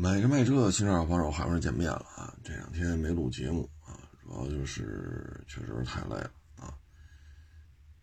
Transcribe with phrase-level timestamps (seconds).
[0.00, 2.34] 买车卖车，新车好手还是见面了啊！
[2.42, 6.74] 这两天没录节目啊，主要就是确实太累了啊。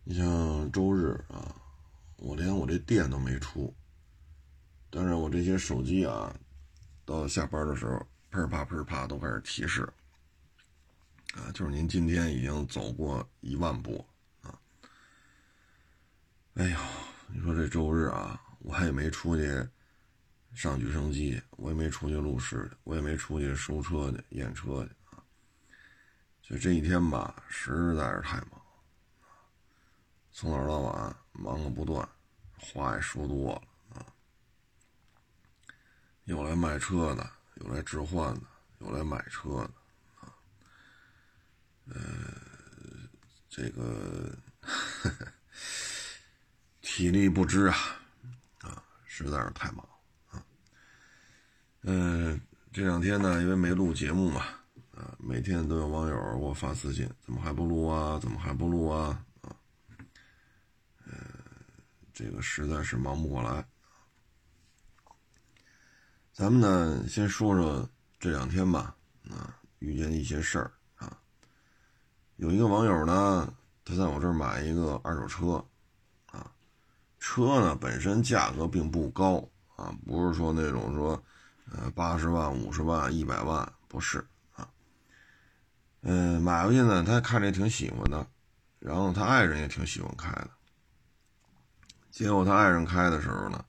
[0.04, 1.56] 你像周日啊，
[2.18, 3.74] 我连我这店都没出，
[4.90, 6.32] 但是我这些手机啊，
[7.04, 9.82] 到下班的时候，砰啪砰啪都开始提示
[11.34, 14.06] 啊，就是您今天已经走过一万步
[14.42, 14.56] 啊。
[16.54, 16.78] 哎呀，
[17.26, 19.68] 你说这周日啊，我还没出去。
[20.58, 25.22] 上举升机，我也没出去录视，我也没出去收车去验车去啊。
[26.42, 28.60] 就这一天吧，实在是太忙，
[30.32, 32.08] 从早到晚忙个不断，
[32.58, 33.62] 话也说多了
[34.00, 34.06] 啊。
[36.24, 38.42] 有来卖车的，有来置换的，
[38.80, 39.70] 有来买车的
[40.20, 40.34] 啊。
[41.86, 42.00] 呃，
[43.48, 44.36] 这个
[46.82, 47.78] 体力不支啊，
[48.62, 49.88] 啊，实在是太忙。
[51.90, 52.38] 嗯，
[52.70, 54.42] 这两天呢，因为没录节目嘛，
[54.94, 58.18] 啊，每天都有网友给我发私信，怎么还不录啊？
[58.20, 59.24] 怎么还不录啊？
[59.40, 59.56] 啊，
[61.06, 61.12] 呃，
[62.12, 63.66] 这个实在是忙不过来。
[66.30, 67.88] 咱们呢，先说说
[68.20, 68.94] 这两天吧，
[69.30, 71.18] 啊，遇见一些事儿啊。
[72.36, 73.50] 有一个网友呢，
[73.82, 75.64] 他在我这儿买一个二手车，
[76.26, 76.52] 啊，
[77.18, 79.42] 车呢本身价格并不高
[79.74, 81.24] 啊，不是说那种说。
[81.70, 84.68] 呃，八十万、五十万、一百万不是啊。
[86.00, 88.26] 嗯，买回去呢，他看着挺喜欢的，
[88.78, 90.50] 然后他爱人也挺喜欢开的。
[92.10, 93.62] 结果他爱人开的时候呢，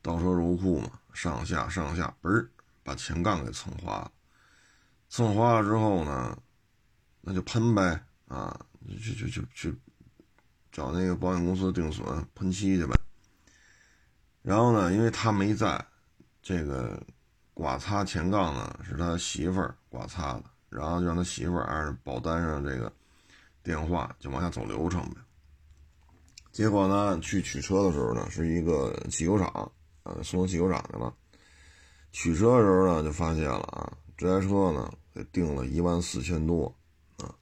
[0.00, 2.50] 倒车入库嘛，上下上下，嘣儿
[2.82, 4.10] 把前杠给蹭花了。
[5.10, 6.36] 蹭花了之后呢，
[7.20, 9.78] 那就喷呗啊，去去去去
[10.72, 12.98] 找那个保险公司定损喷漆去呗。
[14.42, 15.84] 然后呢，因为他没在，
[16.40, 17.02] 这个。
[17.58, 22.92] 刮擦前杠呢，是他媳妇儿刮擦的，然后就让他媳妇儿按保单上这个
[23.64, 25.16] 电话就往下走流程呗。
[26.52, 29.72] 结果呢，去取车的时候呢，是一个汽修厂，
[30.04, 31.12] 呃，送到汽修厂去了。
[32.12, 36.72] 取车的时候呢，就发现了啊，这台车呢给定了一万四千多
[37.16, 37.34] 啊。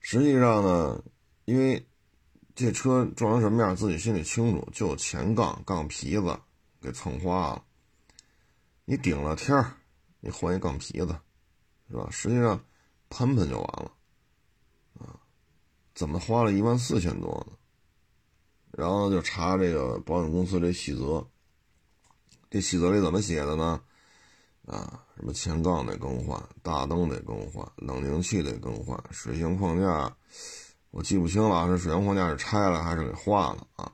[0.00, 1.00] 实际上呢，
[1.44, 1.86] 因为
[2.56, 6.36] 这车撞成什么样，自己心里清楚，就前杠杠皮子
[6.80, 7.62] 给蹭花了。
[8.84, 9.76] 你顶了天儿，
[10.20, 11.18] 你换一杠皮子，
[11.88, 12.08] 是吧？
[12.10, 12.64] 实际上
[13.08, 13.92] 喷喷就完了，
[14.98, 15.20] 啊，
[15.94, 17.56] 怎么花了一万四千多呢？
[18.72, 21.26] 然后就查这个保险公司这细则，
[22.50, 23.82] 这细则里怎么写的呢？
[24.66, 30.16] 啊，什么前杠得更换，大灯得更换，冷凝器得更换，水箱框架
[30.90, 33.92] 我记不清了，这水箱框架是拆了还是给换了啊？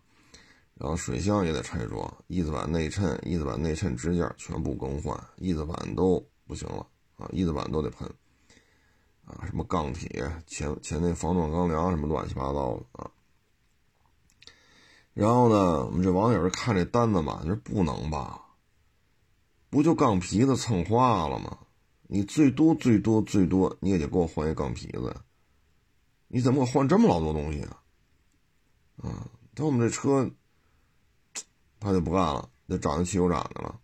[0.81, 7.29] 然后水箱也得拆装，翼子板内衬、翼子板内衬支架全部更换，翼子板都不行了啊！
[7.33, 8.09] 翼子板都得喷
[9.25, 9.45] 啊！
[9.45, 10.09] 什么钢铁、
[10.47, 13.11] 前前那防撞钢梁什么乱七八糟的啊！
[15.15, 18.41] 然后呢，我们这网友看这单子嘛，就说不能吧？
[19.71, 21.59] 不就钢皮子蹭花了吗？
[22.07, 25.17] 你最多最多最多你也得给我换一钢皮子，
[26.29, 27.83] 你怎么换这么老多东西啊？
[29.03, 29.27] 啊！
[29.57, 30.31] 但我们这车。
[31.81, 33.79] 他就不干了，就找那汽修厂去了。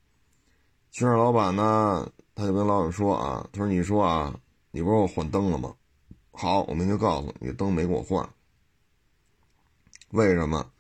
[0.91, 4.34] 汽修厂老板呢，他就跟老板说啊：“他说你说啊，
[4.71, 5.75] 你不是我换灯了吗？
[6.32, 8.28] 好，我明天告诉你，灯没给我换。
[10.10, 10.71] 为什么？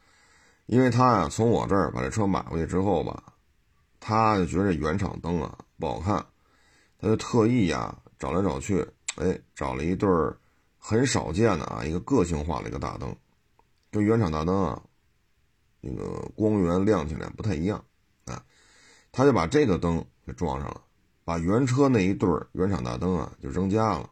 [0.66, 3.22] 因为他呀，从我这儿把这车买回去之后吧，
[4.00, 6.24] 他就觉得这原厂灯啊不好看，
[6.98, 8.86] 他就特意呀找来找去，
[9.16, 10.36] 哎，找了一对儿
[10.78, 13.14] 很少见的啊，一个个性化的一个大灯，
[13.90, 14.82] 跟原厂大灯啊。”
[15.86, 17.84] 那个光源亮起来不太一样，
[18.24, 18.42] 啊，
[19.12, 20.82] 他就把这个灯给装上了，
[21.24, 24.10] 把原车那一对原厂大灯啊就扔家了。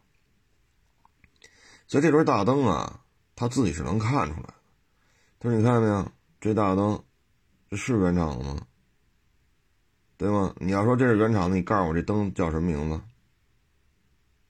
[1.87, 3.03] 所以这对大灯啊，
[3.35, 4.53] 他自己是能看出来的。
[5.39, 6.11] 他说：“你看见没有？
[6.39, 7.03] 这大灯，
[7.69, 8.67] 这是原厂的吗？
[10.15, 10.53] 对吗？
[10.59, 13.01] 你要说这是原厂的，你告诉我这灯叫什么名字？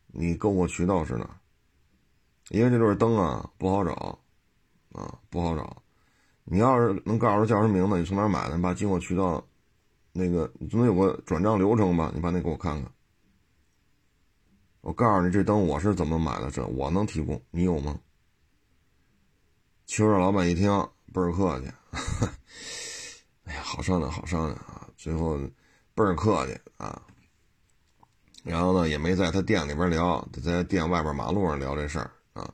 [0.08, 1.40] 你购物渠道是哪？
[2.50, 4.20] 因为这对灯啊不好找，
[4.92, 5.83] 啊不好找。”
[6.46, 8.56] 你要是能告诉叫什么名字，你从哪买的？
[8.56, 9.46] 你把进货渠道，
[10.12, 12.12] 那个你总得有个转账流程吧？
[12.14, 12.92] 你把那给我看看。
[14.82, 16.52] 我告诉你，这灯我是怎么买的？
[16.52, 18.00] 这我能提供，你有吗？
[19.86, 20.70] 汽车老板一听
[21.14, 21.68] 倍儿客气，
[23.46, 24.90] 哎呀，好商量，好商量啊！
[24.98, 25.38] 最后
[25.94, 27.02] 倍儿客气啊。
[28.44, 32.54] 然后呢，也没在他店里边聊，在店外边马路上聊这事儿啊。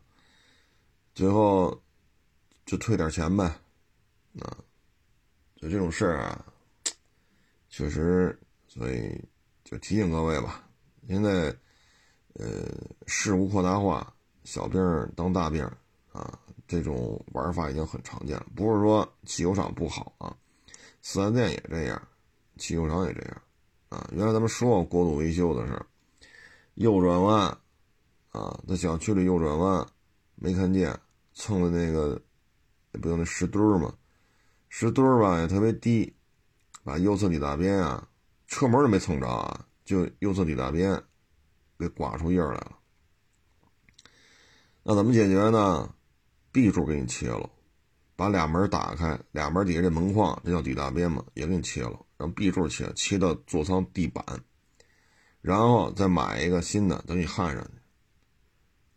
[1.16, 1.82] 最后
[2.66, 3.52] 就退点钱呗。
[4.42, 4.58] 啊，
[5.56, 6.46] 就这种事儿啊，
[7.70, 8.38] 确实，
[8.68, 9.24] 所以
[9.64, 10.68] 就提醒各位吧，
[11.08, 11.56] 现在
[12.34, 12.68] 呃
[13.08, 14.14] 事物扩大化，
[14.44, 14.80] 小病
[15.16, 15.64] 当大病
[16.12, 18.46] 啊，这种玩法已经很常见了。
[18.56, 20.36] 不是说汽修厂不好啊，
[21.02, 22.08] 四 S 店也这样，
[22.58, 23.42] 汽修厂也这样
[23.90, 24.10] 啊。
[24.12, 25.86] 原来咱们说过过度维修的事儿，
[26.76, 27.58] 右转弯
[28.32, 29.86] 啊，在小区里右转弯
[30.36, 30.98] 没看见，
[31.34, 32.22] 蹭的那个
[32.92, 33.94] 不就那石墩儿吗？
[34.70, 36.16] 石墩吧也特别低，
[36.84, 38.08] 把右侧底大边啊，
[38.48, 41.04] 车门都没蹭着啊，就右侧底大边
[41.78, 42.78] 给刮出印儿来了。
[44.84, 45.94] 那怎么解决呢
[46.52, 47.50] ？B 柱给你切了，
[48.16, 54.24] 把俩门打开，俩门底下这门框，这叫底大边嘛，也给你切了，让 B 柱切，切到座舱地板，
[55.42, 57.72] 然后再买一个新的，等你焊上去。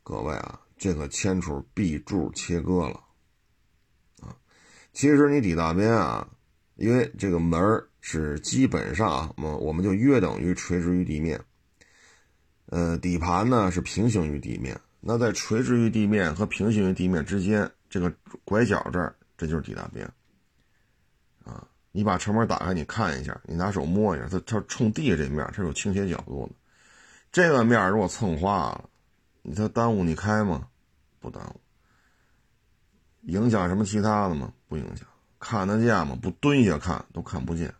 [0.02, 3.04] 各位啊，这可牵出 B 柱切割了。
[4.92, 6.28] 其实你底大边啊，
[6.76, 7.60] 因为这个门
[8.00, 11.40] 是基本上啊，我我们就约等于垂直于地面。
[12.66, 14.78] 呃，底盘呢是平行于地面。
[15.00, 18.12] 那在垂直于地面和平行于地面之间，这个
[18.44, 20.08] 拐角这儿，这就是底大边。
[21.44, 26.54] 啊，你把车门打开，你看一下，你拿手摸一下，它它冲地下这面，它有倾斜角度的。
[27.32, 28.88] 这个面如果蹭花了，
[29.42, 30.68] 你它耽误你开吗？
[31.18, 31.60] 不耽误。
[33.22, 34.52] 影响什么其他的吗？
[34.68, 35.06] 不影响，
[35.38, 36.18] 看得见吗？
[36.20, 37.72] 不蹲下看都看不见，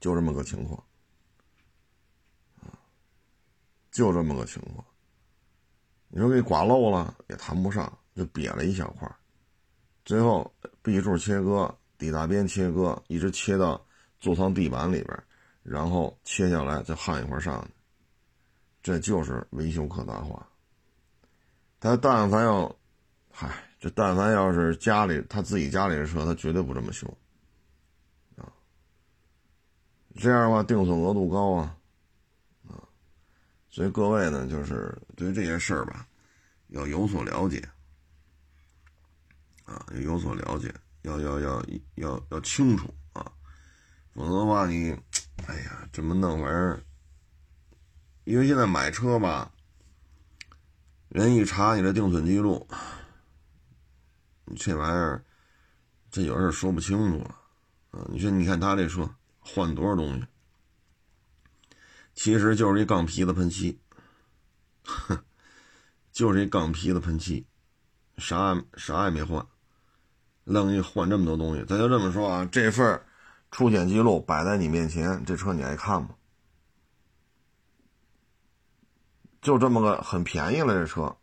[0.00, 0.82] 就这么个情况，
[3.90, 4.84] 就这么个情况。
[6.08, 9.08] 你说给刮漏了也谈不上，就瘪了一小块，
[10.04, 10.52] 最后
[10.82, 13.84] B 柱切割、底大边切割，一直切到
[14.18, 15.22] 座舱地板里边，
[15.62, 17.70] 然后切下来再焊一块上去，
[18.82, 20.48] 这就是维修可大化。
[21.78, 22.74] 他但凡要，
[23.30, 23.67] 嗨。
[23.80, 27.06] 这但凡要是家里他自己家里的车，他绝对不这么修，
[28.36, 28.50] 啊，
[30.16, 31.76] 这样的话定损额度高啊，
[32.66, 32.82] 啊，
[33.70, 36.08] 所以各位呢，就是对于这些事儿吧，
[36.70, 37.62] 要有所了解，
[39.62, 41.64] 啊，要有所了解，要要要
[41.94, 43.30] 要要清楚啊，
[44.12, 44.90] 否则的话你，
[45.46, 46.82] 哎呀，这么弄玩意儿，
[48.24, 49.52] 因为现在买车吧，
[51.10, 52.66] 人一查你的定损记录。
[54.56, 55.24] 这玩意儿，
[56.10, 57.34] 这有事说不清楚了，
[57.90, 58.06] 啊！
[58.08, 60.26] 你说，你看他这车换多少东西，
[62.14, 63.78] 其实就是一钢皮的喷漆，
[64.84, 65.22] 哼，
[66.12, 67.46] 就是一钢皮的喷漆，
[68.16, 69.46] 啥啥也没换，
[70.44, 71.64] 愣一换这么多东西。
[71.64, 73.02] 咱就这么说啊，这份
[73.50, 76.10] 出险记录摆在你面前，这车你爱看吗？
[79.40, 81.16] 就这么个很便宜了，这车，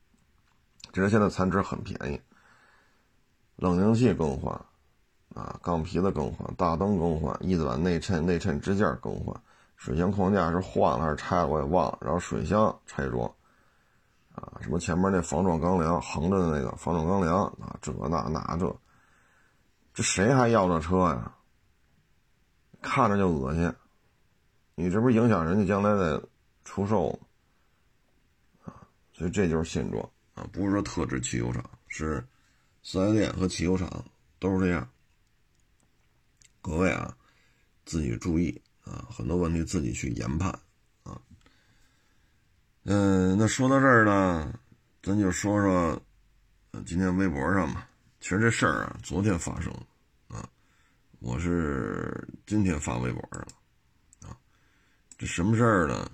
[0.92, 2.20] 只是现在残值很便宜。
[3.56, 4.54] 冷凝器更换，
[5.34, 9.34] 啊，钢皮的更换，大灯更换，翼子板内衬、内衬支架更换，
[9.76, 11.98] 水箱框架是换了还是拆了我也忘了。
[12.02, 13.26] 然后水箱拆装，
[14.34, 18.76] 啊，什么前面那防撞钢梁横着的那个防撞钢梁啊，这那那这，
[19.94, 21.32] 这谁还要这车呀？
[22.82, 23.72] 看着就恶心，
[24.74, 26.22] 你这不是影响人家将来的
[26.62, 27.18] 出售吗？
[28.66, 32.22] 啊，所以这就是现状啊，不是说特指汽油厂是。
[32.88, 34.04] 四 S 店和汽油厂
[34.38, 34.88] 都是这样，
[36.62, 37.16] 各位啊，
[37.84, 40.56] 自己注意啊，很多问题自己去研判
[41.02, 41.20] 啊。
[42.84, 44.56] 嗯，那说到这儿呢，
[45.02, 46.00] 咱就说说
[46.86, 47.88] 今天微博上嘛。
[48.20, 49.72] 其实这事儿啊，昨天发生
[50.28, 50.48] 啊，
[51.18, 54.38] 我是今天发微博上了啊。
[55.18, 56.08] 这什么事儿呢？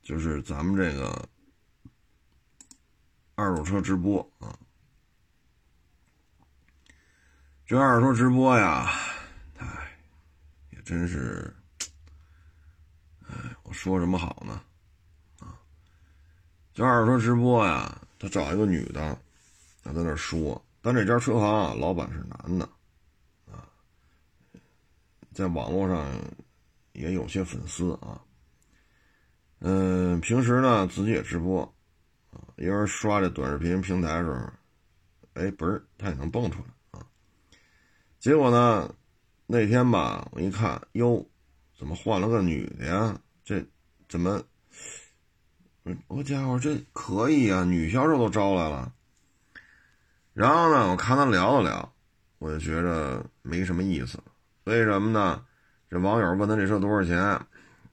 [0.00, 1.28] 就是咱们这个
[3.34, 4.58] 二手车直播啊。
[7.68, 8.90] 这二手车直播呀，
[9.58, 9.66] 哎，
[10.70, 11.54] 也真是，
[13.26, 14.62] 哎，我说什么好呢？
[15.38, 15.52] 啊，
[16.72, 19.18] 这二手车直播呀，他找一个女的，
[19.84, 22.64] 他在那说，但这家车行啊，老板是男的，
[23.52, 23.68] 啊，
[25.34, 26.06] 在网络上
[26.92, 28.18] 也有些粉丝啊，
[29.58, 31.62] 嗯，平时呢自己也直播，
[32.30, 34.50] 啊，有人刷这短视频平台的时候，
[35.34, 36.68] 哎，不是，他也能蹦出来。
[38.28, 38.94] 结果呢？
[39.46, 41.26] 那天吧，我一看，哟，
[41.78, 43.18] 怎么换了个女的呀？
[43.42, 43.64] 这
[44.06, 44.44] 怎么？
[46.08, 48.92] 我家伙，这可以啊，女销售都招来了。
[50.34, 51.94] 然后呢，我看他聊了聊，
[52.38, 54.22] 我就觉着没什么意思。
[54.64, 55.42] 为什么呢？
[55.88, 57.18] 这网友问他这车多少钱，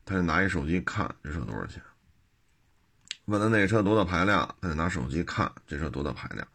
[0.03, 1.81] 他就拿一手机看这车多少钱。
[3.23, 6.45] 问他那车多大排量，他就拿手机看这车多大排量。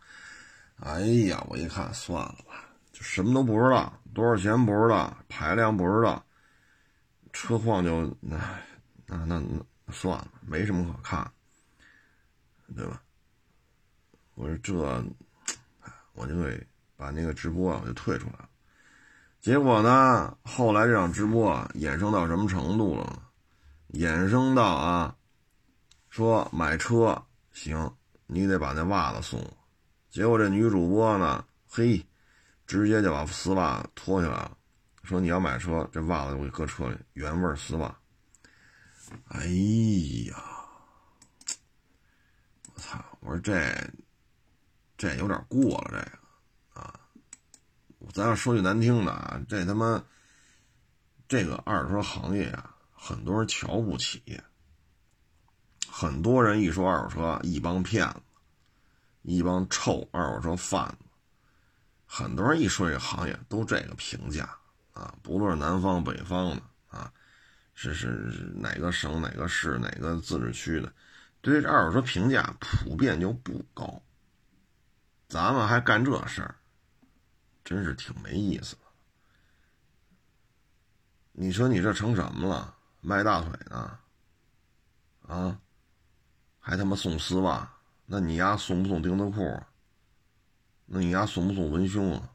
[0.80, 2.66] 哎呀，我一看，算了吧。
[3.00, 6.24] 什么都不知道，多少钱不知道，排量不知道，
[7.32, 8.38] 车况就那
[9.06, 11.32] 那那那算了，没什么可看，
[12.76, 13.02] 对吧？
[14.34, 15.04] 我说这，
[16.12, 16.66] 我就给
[16.96, 18.48] 把那个直播啊我就退出来了。
[19.40, 23.22] 结果呢，后来这场直播啊衍生到什么程度了呢？
[23.94, 25.16] 衍生到啊，
[26.10, 27.20] 说买车
[27.52, 27.90] 行，
[28.26, 29.56] 你得把那袜子送我。
[30.10, 32.06] 结果这女主播呢，嘿，
[32.70, 34.56] 直接就把丝袜脱下来了，
[35.02, 37.98] 说你要买车，这袜子我给搁车里，原味丝袜。
[39.26, 39.44] 哎
[40.28, 40.36] 呀，
[42.72, 43.04] 我操！
[43.18, 43.74] 我说这
[44.96, 47.00] 这有点过了，这个啊，
[48.14, 50.00] 咱要说句难听的啊，这他妈
[51.26, 54.40] 这个二手车行业啊，很多人瞧不起，
[55.90, 58.22] 很多人一说二手车，一帮骗子。
[59.22, 61.09] 一帮臭二手车贩子，
[62.12, 64.42] 很多人一说这行业都这个评价
[64.92, 67.12] 啊，不论是南方北方的啊，
[67.72, 68.08] 是是
[68.56, 70.92] 哪个省哪个市哪个自治区的，
[71.40, 74.02] 对这二手车评价普遍就不高。
[75.28, 76.56] 咱们还干这事儿，
[77.64, 78.82] 真是挺没意思的。
[81.30, 82.74] 你说你这成什么了？
[83.00, 83.98] 卖大腿呢？
[85.28, 85.60] 啊，
[86.58, 87.72] 还他妈送丝袜？
[88.04, 89.69] 那你丫送不送钉子裤啊？
[90.92, 92.28] 那你丫送不送文胸啊？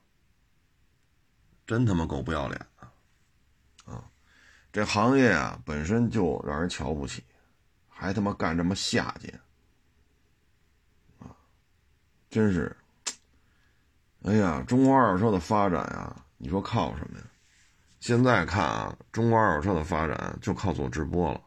[1.68, 4.10] 真他妈够不要脸的啊！
[4.72, 7.24] 这行业啊本身就让人瞧不起，
[7.90, 9.42] 还他妈干这么下贱
[11.20, 11.36] 啊！
[12.30, 12.78] 真是，
[14.24, 17.26] 哎呀，中国二手车的发展呀，你说靠什么呀？
[18.00, 21.42] 现在看啊，中国二手车的发展就靠做直播了。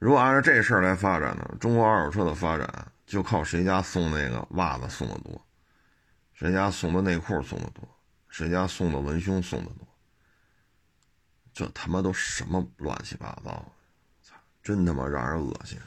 [0.00, 5.40] 如果按照这事儿来发展呢，中国二手车的发展就靠谁家送那个袜子送的多，
[6.32, 7.88] 谁家送的内裤送的多，
[8.28, 9.86] 谁家送的文胸送的多。
[11.52, 13.72] 这他妈都什么乱七八糟，
[14.22, 14.34] 操！
[14.62, 15.78] 真他妈让人恶心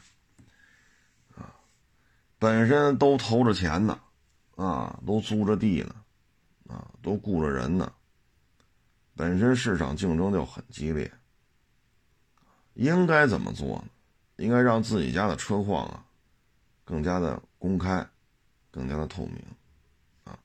[1.35, 1.53] 啊！
[2.39, 3.99] 本身都投着钱呢，
[4.55, 5.95] 啊，都租着地呢，
[6.67, 7.91] 啊，都雇着人呢，
[9.15, 11.11] 本身市场竞争就很激烈，
[12.75, 13.89] 应该怎么做呢？
[14.37, 16.05] 应该让自己家的车况啊，
[16.87, 18.07] 更加的公开，
[18.71, 19.43] 更加的透明，
[20.23, 20.39] 啊，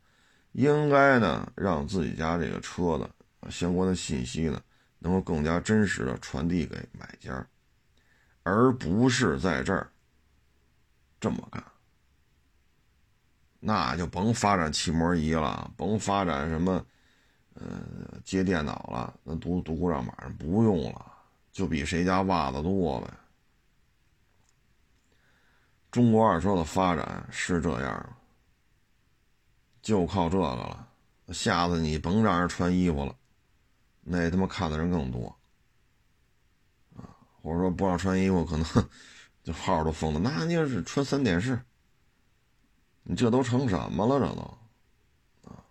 [0.50, 4.61] 应该呢让自己家这个车的相关的信息呢，
[4.99, 7.46] 能够更加真实的传递给买家，
[8.42, 9.88] 而不是在这儿
[11.20, 11.62] 这么干，
[13.61, 16.84] 那就甭发展漆膜仪了，甭发展什么，
[17.54, 21.12] 呃，接电脑了，那读读故障码不用了，
[21.52, 23.08] 就比谁家袜子多呗。
[25.92, 28.16] 中国二手车的发展是这样
[29.82, 30.88] 就靠这个了。
[31.28, 33.14] 下次你甭让人穿衣服了，
[34.00, 35.37] 那他妈看的人更多
[36.96, 37.04] 啊！
[37.42, 38.66] 或者说不让穿衣服，可能
[39.42, 40.18] 就号都封了。
[40.18, 41.62] 那你要是穿三点式，
[43.02, 44.18] 你这都成什么了？
[44.18, 45.62] 这都啊！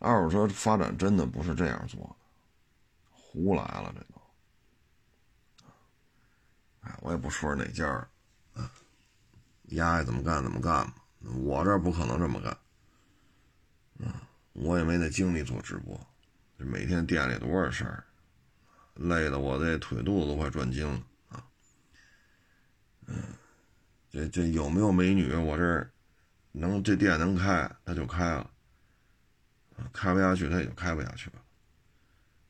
[0.00, 2.16] 二手车发展真的不是这样做的，
[3.12, 4.20] 胡来了，这都。
[6.80, 8.08] 哎，我也不说是哪家儿。
[9.72, 10.94] 丫爱怎么干怎么干吧，
[11.44, 12.50] 我这不可能这么干，
[14.06, 15.98] 啊，我也没那精力做直播，
[16.56, 18.04] 每天店里多少事儿，
[18.94, 21.44] 累的我这腿肚子都快转筋了啊，
[23.06, 23.16] 嗯，
[24.10, 25.90] 这这有没有美女，我这
[26.52, 28.50] 能这店能开他就开了，
[29.92, 31.36] 开不下去他也就开不下去了。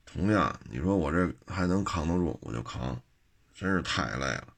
[0.05, 3.01] 同样，你说我这还能扛得住，我就扛，
[3.55, 4.49] 真是太累了。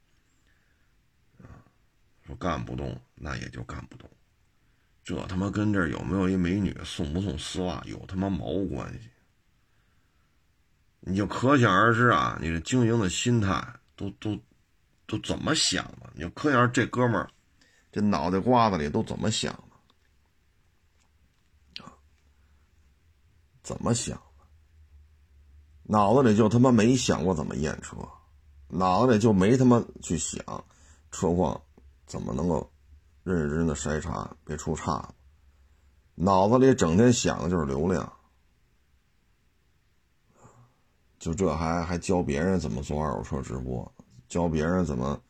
[2.27, 4.09] 说干不动，那也就干不动。
[5.03, 9.11] 这他妈跟这有没有一美女送不送丝袜有他妈毛关系？
[11.01, 13.63] 你就可想而知啊，你这经营的心态
[13.95, 14.41] 都都
[15.07, 16.11] 都怎么想的？
[16.15, 17.29] 你就可想而知这哥们儿
[17.93, 19.53] 这脑袋瓜子里都怎么想
[21.77, 21.93] 的啊？
[23.63, 24.23] 怎么想的？
[25.83, 27.95] 脑子里就他妈没想过怎么验车，
[28.69, 30.43] 脑子里就没他妈去想
[31.11, 31.61] 车况。
[32.15, 32.71] 怎么能够
[33.25, 35.15] 认认真真的筛查，别出岔子？
[36.15, 38.13] 脑子里整天想的就是流量，
[41.19, 43.93] 就这还还教别人怎么做二手车直播，
[44.29, 45.21] 教别人怎么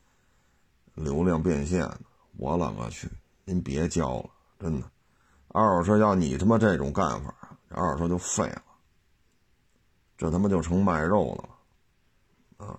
[0.92, 1.90] 流量变现？
[2.36, 3.10] 我勒个去！
[3.46, 4.90] 您别教了，真的，
[5.48, 7.34] 二手车要你他妈这种干法，
[7.70, 8.62] 二手车就废了，
[10.18, 11.34] 这他妈就成卖肉
[12.58, 12.78] 了啊！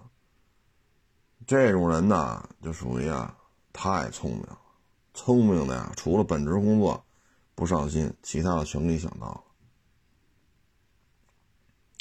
[1.47, 3.35] 这种人呢，就属于啊。
[3.77, 4.57] 太聪明了，
[5.13, 5.91] 聪明的呀！
[5.97, 7.05] 除了本职工作
[7.53, 9.45] 不上心，其他的全给想到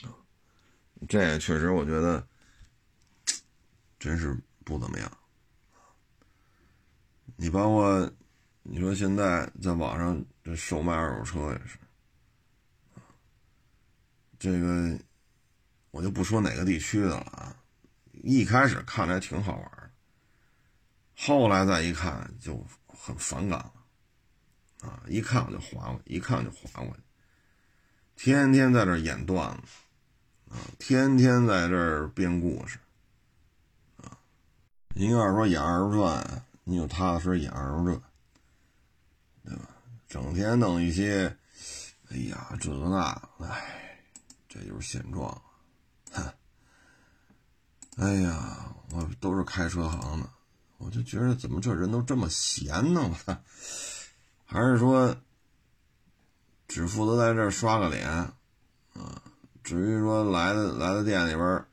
[0.01, 0.09] 了。
[1.09, 2.25] 这确实我觉得
[3.99, 5.19] 真是不怎么样。
[7.37, 8.09] 你包括
[8.63, 11.77] 你说现在在网上这售卖二手车也是，
[14.39, 14.97] 这个
[15.91, 17.57] 我就不说哪个地区的了啊。
[18.23, 19.84] 一开始看着还挺好玩
[21.17, 23.73] 后来再一看就很反感了，
[24.81, 27.03] 啊，一看我就划过，一看就划过去，
[28.17, 32.79] 天天在这演段子，啊，天天在这编故事，
[33.97, 34.19] 啊，
[34.89, 38.03] 您要是说演二人转，你就踏踏实实演二人转，
[39.45, 39.69] 对吧？
[40.09, 41.37] 整天弄一些，
[42.11, 44.01] 哎呀，这个那，哎，
[44.49, 45.43] 这就是现状，
[46.13, 46.33] 哼，
[47.99, 50.29] 哎呀，我都是开车行的。
[50.85, 53.11] 我就觉得怎么这人都这么闲呢？
[54.45, 55.17] 还是说
[56.69, 58.35] 只负责在这刷个脸啊？
[59.63, 61.65] 至于说来的来的店里边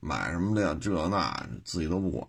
[0.00, 2.26] 买什么的这那，自己都不管，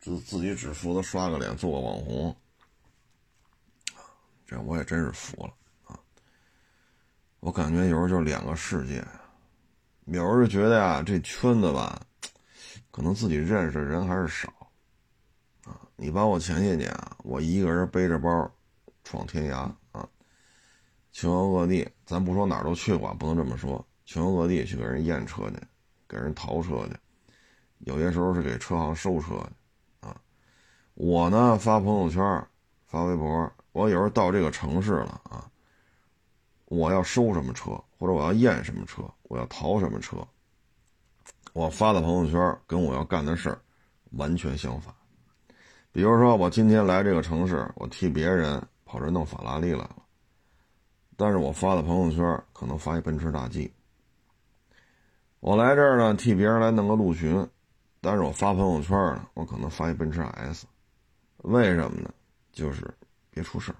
[0.00, 2.36] 自自己只负责刷个脸做个网红。
[4.44, 5.54] 这我也真是服了
[5.86, 5.94] 啊！
[7.38, 9.06] 我感觉有时候就两个世界。
[10.06, 12.04] 有时候觉得呀，这圈子吧，
[12.90, 14.52] 可能自己认识的人还是少。
[16.02, 18.50] 你把我前些年啊，我一个人背着包
[19.04, 20.08] 闯天涯啊，
[21.12, 25.56] 全国各地，咱不说哪儿都去过，不能这么说，全国各地去给人验车去，
[26.08, 26.96] 给人淘车去，
[27.80, 30.18] 有些时候是给车行收车去啊。
[30.94, 32.46] 我呢发朋友圈、
[32.86, 35.50] 发微博，我有时候到这个城市了啊，
[36.64, 40.26] 我要收什么车，或者我要验什么车，我要淘什么车，
[41.52, 43.60] 我发的朋友圈跟我要干的事儿
[44.12, 44.94] 完全相反。
[45.92, 49.96] 比如说，我今天来这个城市，我替别人跑这弄法拉利来了，
[51.16, 53.72] 但是我发的朋友圈可能发一奔驰大 G。
[55.40, 57.44] 我来这儿呢，替别人来弄个陆巡，
[58.00, 60.64] 但是我发朋友圈呢，我可能发一奔驰 S。
[61.38, 62.08] 为什么呢？
[62.52, 62.88] 就是
[63.30, 63.76] 别出事儿，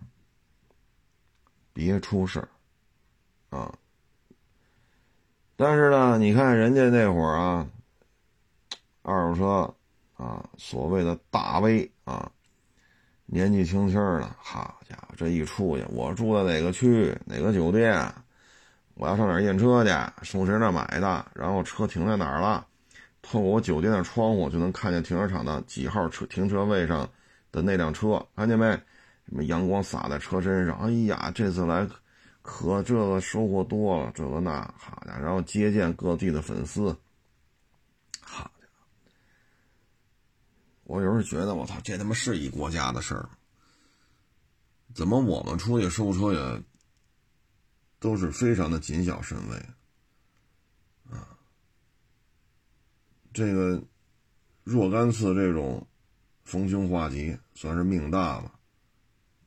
[1.73, 2.49] 别出事儿
[3.57, 3.73] 啊！
[5.55, 7.69] 但是呢，你看人家那会儿啊，
[9.03, 9.75] 二手车。
[10.17, 12.29] 啊，所谓的大 V 啊，
[13.27, 18.13] 年纪轻轻的，好家伙，这一出去，我住在哪个区，哪个酒店，
[18.95, 19.91] 我要上哪儿验车去，
[20.25, 22.67] 从谁那买的，然后车停在哪儿了，
[23.23, 27.09] 透过我酒店的窗户就能看见停车场的几号车停车位上
[27.53, 28.67] 的那辆车，看见没？
[29.29, 31.87] 什么阳光洒在车身上，哎呀，这次来
[32.43, 36.97] 可这个收获多了，这个那，好家伙，然后接见各地的粉丝。
[40.91, 43.29] 我有时候觉得，我操，这他妈是一国家的事儿
[44.93, 46.63] 怎么我们出去收车也
[48.01, 49.57] 都是非常的谨小慎微
[51.09, 51.39] 啊？
[53.33, 53.81] 这个
[54.65, 55.87] 若干次这种
[56.43, 58.53] 逢凶化吉，算是命大了，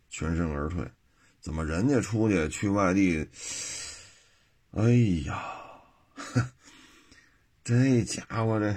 [0.09, 0.89] 全身而退。
[1.41, 3.27] 怎么人家出去去外地？
[4.71, 4.93] 哎
[5.25, 5.43] 呀，
[7.65, 8.73] 这家伙这，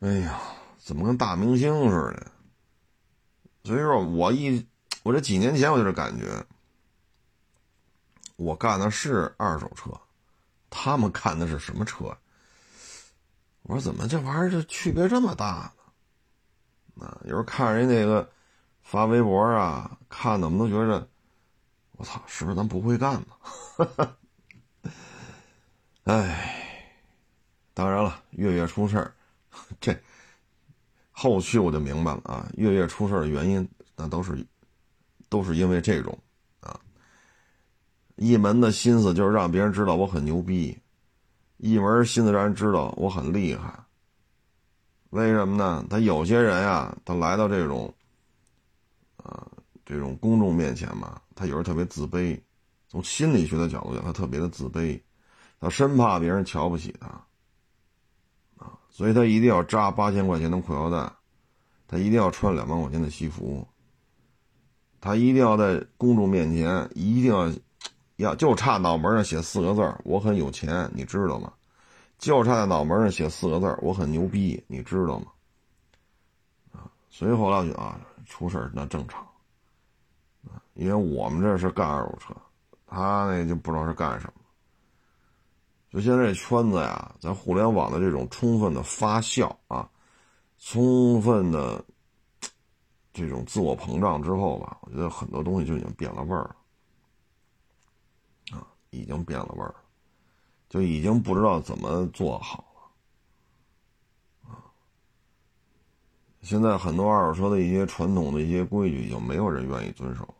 [0.00, 0.38] 哎呀！
[0.86, 2.30] 怎么跟大明星似的？
[3.64, 4.64] 所以说，我一
[5.02, 6.46] 我这几年前我就这感觉，
[8.36, 9.90] 我干的是二手车，
[10.70, 12.16] 他们看的是什么车？
[13.62, 15.72] 我说怎么这玩意儿这区别这么大
[16.94, 17.04] 呢？
[17.04, 18.30] 啊，有时候看人那个
[18.84, 21.08] 发微博啊，看的我们都觉得，
[21.96, 24.16] 我操，是不是咱不会干呢？
[26.04, 26.94] 哎，
[27.74, 29.12] 当然了，月月出事儿，
[29.80, 30.00] 这。
[31.18, 34.46] 后续我就明白了啊，月月出事的原因，那都是，
[35.30, 36.16] 都是因为这种，
[36.60, 36.78] 啊，
[38.16, 40.76] 一门的心思就是让别人知道我很牛逼，
[41.56, 43.82] 一门心思让人知道我很厉害。
[45.08, 45.82] 为什么呢？
[45.88, 47.94] 他有些人呀，他来到这种，
[49.16, 49.48] 啊，
[49.86, 52.38] 这种公众面前嘛，他有时候特别自卑，
[52.88, 55.00] 从心理学的角度讲，他特别的自卑，
[55.58, 57.08] 他生怕别人瞧不起他。
[58.96, 61.12] 所以他一定要扎八千块钱的裤腰带，
[61.86, 63.68] 他一定要穿两万块钱的西服，
[65.02, 67.52] 他一定要在公众面前一定要，
[68.16, 71.52] 要就差脑门上写四个字我很有钱，你知道吗？”
[72.18, 75.26] 就差在脑门上写四个字我很牛逼，你知道吗？”
[76.72, 79.20] 啊，所以后来就啊，出事那正常，
[80.48, 82.34] 啊，因为我们这是干二手车，
[82.86, 84.40] 他那就不知道是干什么。
[85.96, 89.88] 就现在这圈子呀，咱互联网的这种充分的发酵啊，
[90.58, 91.82] 充分的
[93.14, 96.54] 这种自我膨胀之后吧，我觉得很多东西就已经变了味儿，
[98.52, 99.74] 啊，已经变了味儿，
[100.68, 102.62] 就已经不知道怎么做好
[104.44, 104.68] 了，啊，
[106.42, 110.34] 现在很多二手车的一些传统的一些规矩，已经没有人愿意遵守了，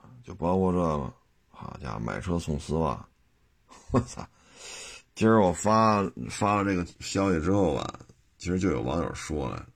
[0.00, 1.14] 啊，就包括这个，
[1.48, 3.08] 好家伙，买车送丝袜。
[3.92, 4.26] 我操！
[5.14, 8.00] 今儿我发发了这个消息之后吧，
[8.38, 9.68] 其实就有网友说了，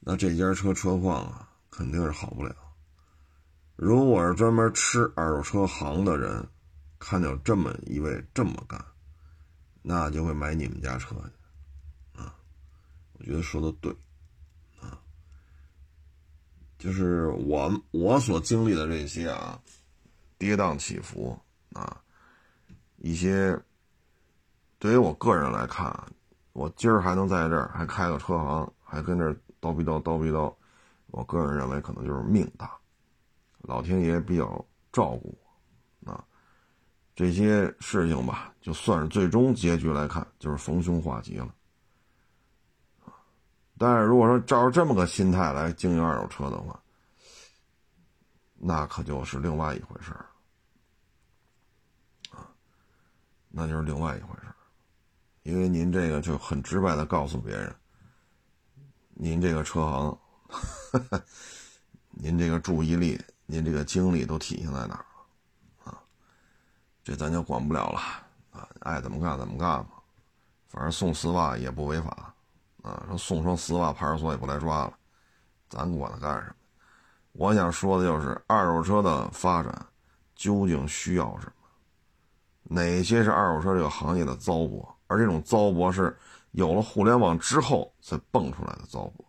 [0.00, 2.54] 那这家车车况啊，肯定是好不了。
[3.76, 6.46] 如果是专门吃二手车行的人，
[6.98, 8.84] 看到这么一位这么干，
[9.82, 12.36] 那就会买你们家车去啊！
[13.14, 13.90] 我觉得说的对
[14.80, 15.00] 啊，
[16.78, 19.58] 就是我我所经历的这些啊，
[20.38, 21.36] 跌宕起伏
[21.72, 22.00] 啊，
[23.04, 23.60] 一些。
[24.78, 26.08] 对于我个人来看啊，
[26.52, 30.54] 我今儿还能在这儿还开个车行，还跟这叨逼叨叨逼叨，
[31.08, 32.72] 我个人认为可能就是命大，
[33.60, 34.46] 老天爷比较
[34.90, 35.38] 照顾
[36.02, 36.24] 我啊。
[37.14, 41.54] 这些事情吧，就算是最终结局来看，就是逢凶化吉了
[43.78, 46.78] 但是如果说照着这么个心态来经营二手车的话，
[48.54, 50.26] 那可就是另外一回事儿
[52.30, 52.50] 啊，
[53.56, 54.48] 那就是另外一回事。
[55.44, 57.72] 因为您这个就很直白的告诉别人，
[59.10, 60.18] 您这个车行，
[62.10, 65.06] 您这个注意力，您这个精力都体现在哪儿
[65.84, 66.02] 啊？
[67.04, 68.00] 这咱就管不了了
[68.50, 70.02] 啊，爱怎么干怎么干吧，
[70.68, 72.34] 反正送丝袜也不违法
[72.82, 74.98] 啊，说送双丝袜派出所也不来抓了，
[75.68, 76.54] 咱管它干什么？
[77.32, 79.86] 我想说的就是二手车的发展
[80.34, 81.63] 究竟需要什么？
[82.64, 84.88] 哪些是二手车这个行业的糟粕？
[85.06, 86.16] 而这种糟粕是
[86.52, 89.24] 有了互联网之后才蹦出来的糟粕，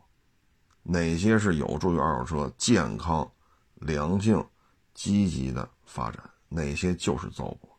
[0.84, 3.30] 哪些是有助于二手车健康、
[3.76, 4.44] 良性、
[4.94, 6.24] 积极的发展？
[6.48, 7.70] 哪些就是糟粕？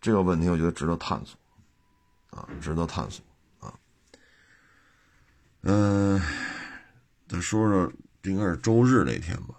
[0.00, 1.38] 这个问题我觉得值得探索，
[2.30, 3.22] 啊，值得探索
[3.58, 3.74] 啊。
[5.62, 6.18] 嗯，
[7.28, 9.54] 再说说应该是周日那天吧。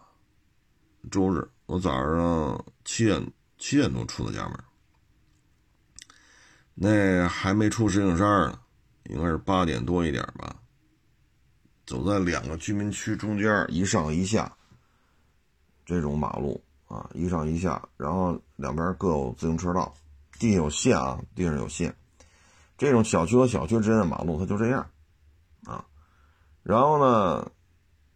[1.11, 4.59] 周日我早上七点七点多出的家门。
[6.73, 8.59] 那还没出石景山呢，
[9.09, 10.55] 应该是八点多一点吧。
[11.85, 14.51] 走在两个居民区中间，一上一下，
[15.85, 19.93] 这种马路啊，一上一下，然后两边各有自行车道，
[20.39, 21.93] 地上有线啊，地上有线。
[22.77, 24.89] 这种小区和小区之间的马路，它就这样
[25.65, 25.85] 啊。
[26.63, 27.51] 然后呢，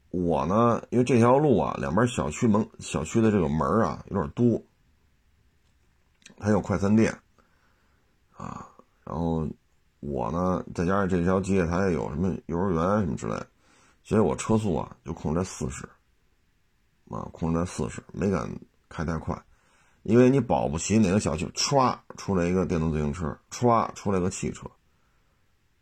[0.09, 4.61] 我呢，因为这条路啊，两边小区门、小区的这个门啊，有点多，
[6.39, 7.15] 还有快餐店。
[8.37, 8.67] 啊，
[9.03, 9.47] 然后
[10.01, 13.35] 我呢，再加上这条街，它也有什么幼儿园什么之类，
[14.03, 15.87] 所以我车速啊就控制在四十，
[17.09, 18.49] 啊，控制在四十，没敢
[18.89, 19.41] 开太快，
[20.03, 24.69] 因为你保不齐哪个小区歘出来一个电动自行车，歘出来个汽车，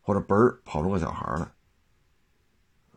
[0.01, 1.51] 或者嘣儿跑出个小孩来，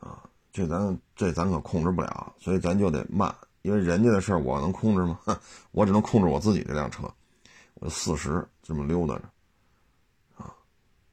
[0.00, 5.18] 啊，这咱这咱可控制不了，所以咱就得慢，因为人家的事儿我能控制吗？
[5.72, 7.02] 我只能控制我自己这辆车，
[7.74, 9.22] 我四十这么溜达着。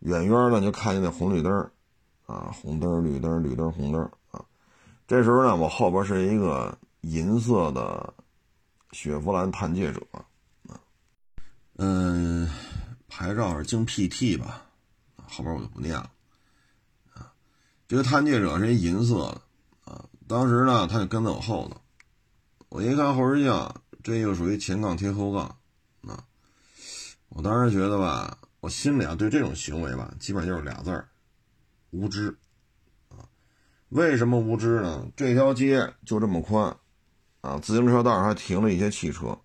[0.04, 1.72] 远远的就看见那红绿灯
[2.26, 4.44] 啊，红灯、绿灯、绿灯、红灯啊。
[5.08, 8.14] 这时候呢，我后边是一个银色的
[8.92, 10.26] 雪佛兰探界者啊，
[11.78, 12.50] 嗯，
[13.08, 14.64] 牌照是京 PT 吧，
[15.16, 16.12] 后边我就不念了
[17.14, 17.32] 啊。
[17.88, 19.42] 这个探界者是银色的
[19.86, 21.82] 啊，当时呢，他就跟在我后头，
[22.68, 25.44] 我一看后视镜，这又属于前杠贴后杠
[26.06, 26.26] 啊，
[27.30, 28.38] 我当时觉得吧。
[28.64, 31.06] 我心里啊，对这种行为吧，基本就是俩字儿：
[31.90, 32.34] 无知
[33.10, 33.28] 啊。
[33.90, 35.06] 为什么无知呢？
[35.18, 36.74] 这条街就这么宽
[37.42, 39.38] 啊，自行车道还停了一些汽车，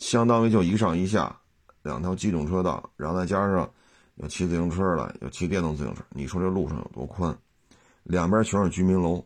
[0.00, 1.38] 相当于就一上一下
[1.84, 3.72] 两条机动车道，然后再加上
[4.16, 7.38] 有骑自行车的，有骑电动自行车，你说这路上有多宽？
[8.02, 9.24] 两边全是居民楼，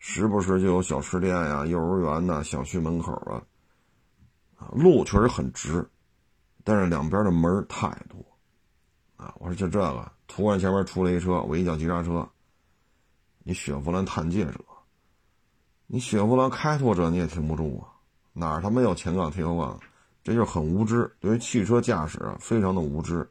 [0.00, 3.38] 时不时就有小吃店呀、幼儿园呐、小区门口啊，
[4.56, 5.88] 啊，路确实很直，
[6.64, 8.18] 但是两边的门太多。
[9.22, 9.32] 啊！
[9.38, 12.28] 我说就这个，突然前面出了一车，我一脚急刹车。
[13.44, 14.60] 你雪佛兰探界者，
[15.86, 17.90] 你雪佛兰开拓者你也停不住啊！
[18.32, 19.78] 哪儿他妈有前杠贴后杠？
[20.24, 23.28] 这就是很无知，对于汽车驾驶啊，非常的无知。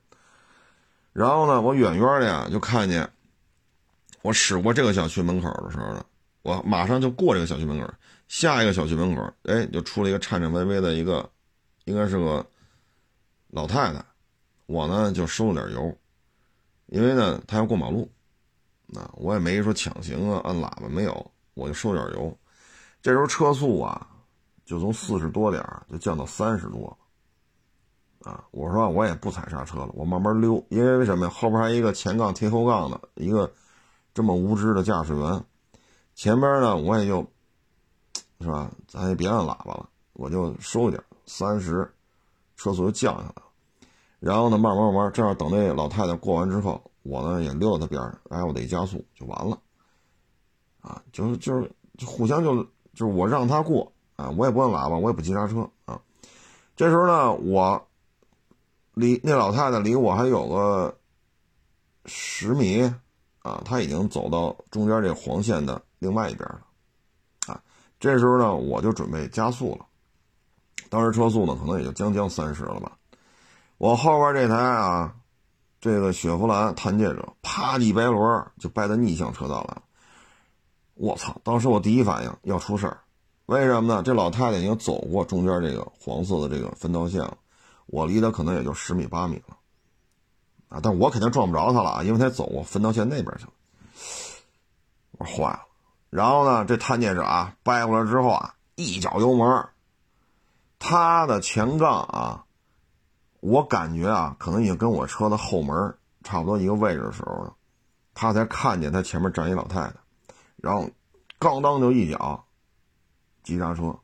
[1.13, 3.09] 然后呢，我远远的呀就看见，
[4.21, 6.05] 我驶过这个小区门口的时候呢，
[6.41, 7.89] 我马上就过这个小区门口，
[8.27, 11.29] 下一个小区门口，哎，就出了一个颤颤巍巍的一个，
[11.85, 12.45] 应该是个
[13.47, 14.05] 老太太。
[14.65, 15.97] 我呢就收了点油，
[16.87, 18.09] 因为呢他要过马路，
[18.85, 22.37] 那我也没说抢行啊，按喇叭没有，我就收点油。
[23.01, 24.07] 这时候车速啊，
[24.65, 26.97] 就从四十多点就降到三十多，
[28.23, 31.31] 啊，我说我也不踩刹车了，我慢慢溜，因为为什么呀？
[31.31, 33.51] 后边还一个前杠贴后杠的一个
[34.13, 35.43] 这么无知的驾驶员，
[36.13, 37.25] 前边呢我也就，
[38.39, 38.71] 是吧？
[38.87, 41.91] 咱也别按喇叭了，我就收一点，三十，
[42.55, 43.40] 车速就降下来。
[44.21, 49.59] 然后呢，慢慢慢慢，这样等那老太太过完之后，我呢也溜到她边上，哎，我得加速就完了。
[50.79, 51.71] 啊，就是就是
[52.05, 55.99] 互相就就是我让她过啊，我也不按喇叭，我也不急刹车啊。
[56.75, 57.87] 这时候呢，我
[58.93, 60.95] 离那老太太离我还有个
[62.05, 62.83] 十米
[63.39, 66.61] 啊，她已经走到中间这黄线的另外一边了
[67.47, 67.59] 啊。
[67.99, 69.85] 这时候呢，我就准备加速了，
[70.91, 72.99] 当时车速呢可能也就将将三十了吧。
[73.81, 75.15] 我后边这台啊，
[75.79, 79.81] 这个雪佛兰探界者，啪一掰轮就掰到逆向车道来了。
[80.93, 81.35] 我操！
[81.43, 82.99] 当时我第一反应要出事儿，
[83.47, 84.03] 为什么呢？
[84.03, 87.35] 这老太太已经走过中间这个黄色的这个分道线了，
[87.87, 89.57] 我离她可能也就十米八米了
[90.69, 90.79] 啊！
[90.83, 93.51] 但我肯定撞不着她了，因为她走过分道线那边去了。
[95.17, 95.61] 我说坏了，
[96.11, 99.69] 然后呢，这探界者啊掰过来之后啊，一脚油门，
[100.77, 102.45] 他的前杠啊。
[103.41, 107.51] 我感觉啊，可能已经跟我车的后门差不多一个位置的时候，
[108.13, 109.93] 他才看见他前面站一老太太，
[110.57, 110.87] 然后，
[111.39, 112.45] 咣当就一脚，
[113.41, 113.97] 急刹车，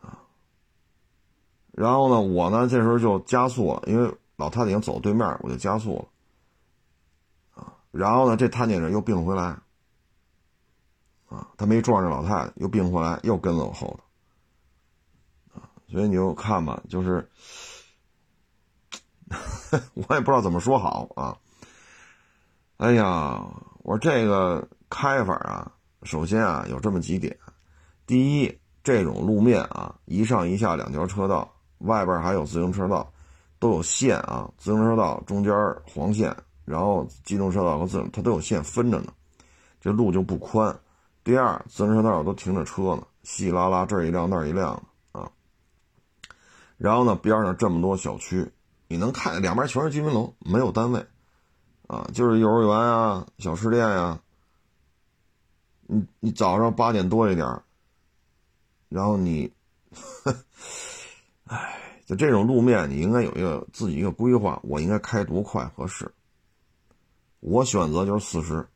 [0.00, 0.18] 啊，
[1.70, 5.96] 然后呢，我呢这时候就加速了，因为老太太已经走对面，我就加速
[7.54, 9.56] 了，啊，然后呢，这探界者又并回来，
[11.28, 14.03] 啊，他没撞着老太太，又并回来，又跟在我后头。
[15.94, 17.24] 所以你就看吧，就是，
[19.94, 21.38] 我也不知道怎么说好啊。
[22.78, 23.40] 哎呀，
[23.84, 25.70] 我说这个开法啊，
[26.02, 27.38] 首先啊有这么几点：
[28.08, 33.12] 第一，这种路面啊，一上一下两条车道，外边还有自行车道，
[33.60, 35.54] 都有线啊，自行车道中间
[35.86, 39.12] 黄线，然后机动车道和自它都有线分着呢，
[39.80, 40.76] 这路就不宽。
[41.22, 44.82] 第二，自行车道都停着车呢，稀拉拉这儿一辆那儿一辆。
[46.76, 48.50] 然后呢，边上这么多小区，
[48.88, 51.06] 你能看两边全是居民楼，没有单位，
[51.86, 54.20] 啊，就是幼儿园啊、小吃店呀。
[55.86, 57.46] 你你早上八点多一点，
[58.88, 59.52] 然后你，
[61.44, 66.10] 哎，就这种路面，你应该有一个自己一个规划，我应该开多快合适？
[67.40, 68.66] 我选择就是四十，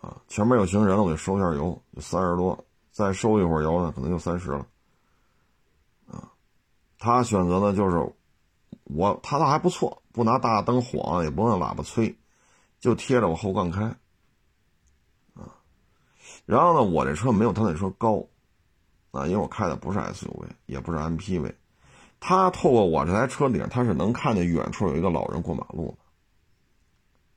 [0.00, 4.64] 啊，前面有行人了，我就收一下油，就三十多，再收一会儿油呢，可能就三十了。
[7.04, 8.10] 他选择的就是
[8.84, 12.16] 我，他倒还不错，不拿大灯晃，也不按喇叭催，
[12.80, 13.82] 就贴着我后杠开，
[15.34, 15.52] 啊，
[16.46, 18.24] 然后呢，我这车没有他那车高，
[19.10, 21.52] 啊，因为我开的不是 SUV，也不是 MPV，
[22.20, 25.94] 他透过我这台车顶，他是能看见远处有一个老人过马路，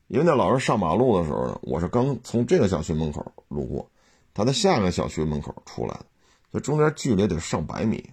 [0.06, 3.90] 因为那老人上马路的时候呢，我是刚从这个小区门口路过，
[4.32, 6.06] 他在下个小区门口出来的，
[6.54, 8.10] 这中间距离得上百米。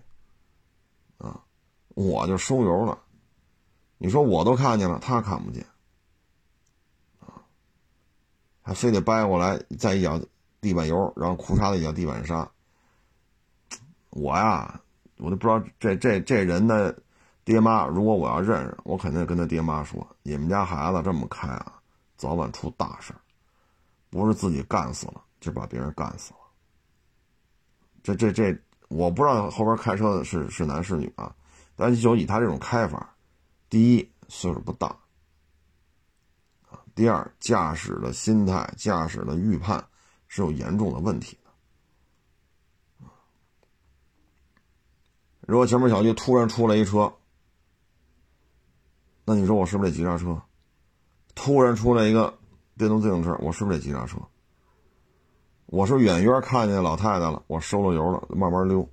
[1.95, 2.99] 我就收油了，
[3.97, 5.65] 你说我都看见了，他看不见，
[7.21, 7.41] 啊，
[8.61, 10.21] 还非得掰过来再一脚
[10.59, 12.47] 地板油，然后裤衩子一脚地板沙。
[14.09, 14.81] 我呀，
[15.17, 16.93] 我都不知道这这这人的
[17.45, 21.79] 爹妈，如果我要认识，我肯定跟他爹妈说：你们家孩子这么开啊，
[22.17, 23.13] 早晚出大事
[24.09, 26.39] 不是自己干死了，就把别人干死了。
[28.03, 28.53] 这这这，
[28.89, 31.33] 我不知道后边开车的是是男是女啊。
[31.75, 33.15] 但就以他这种开法，
[33.69, 34.95] 第一岁数不大，
[36.95, 39.85] 第二驾驶的心态、驾驶的预判
[40.27, 43.09] 是有严重的问题的。
[45.41, 47.13] 如果前面小区突然出来一车，
[49.25, 50.41] 那你说我是不是得急刹车？
[51.35, 52.33] 突然出来一个
[52.77, 54.17] 电动自行车，我是不是得急刹车？
[55.65, 58.87] 我是远远看见老太太了，我收了油了，慢慢溜。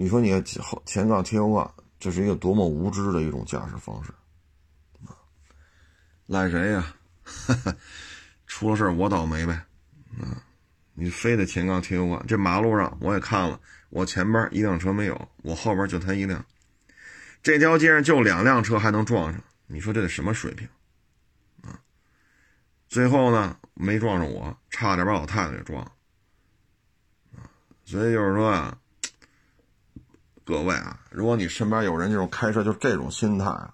[0.00, 0.32] 你说你
[0.62, 4.10] 后前杠贴后杠，这是一个多么无知的一种驾驶方式
[5.06, 5.12] 啊！
[6.24, 6.96] 赖谁呀？
[8.48, 9.52] 出了事我倒霉呗！
[10.18, 10.42] 啊，
[10.94, 13.60] 你非得前杠贴后杠，这马路上我也看了，
[13.90, 16.42] 我前边一辆车没有，我后边就他一辆，
[17.42, 20.66] 这条街上就两辆车还能撞上，你说这得什么水平
[21.60, 21.78] 啊？
[22.88, 25.82] 最后呢，没撞上我，差点把老太太给撞
[27.36, 27.44] 啊！
[27.84, 28.78] 所以就是说啊。
[30.50, 33.72] 各位啊，如果你身边有人这种开车就是这种心态啊，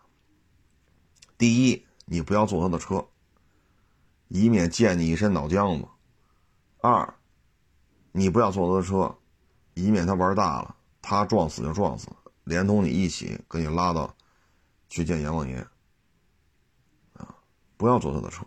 [1.39, 3.03] 第一，你不要坐他的车，
[4.29, 5.89] 以免溅你一身脑浆子；
[6.83, 7.15] 二，
[8.13, 9.17] 你不要坐他的车，
[9.73, 12.09] 以免他玩大了，他撞死就撞死，
[12.45, 14.15] 连同你一起给你拉到
[14.91, 15.57] 去见阎王爷。
[17.15, 17.35] 啊
[17.79, 18.45] 不要坐他的车，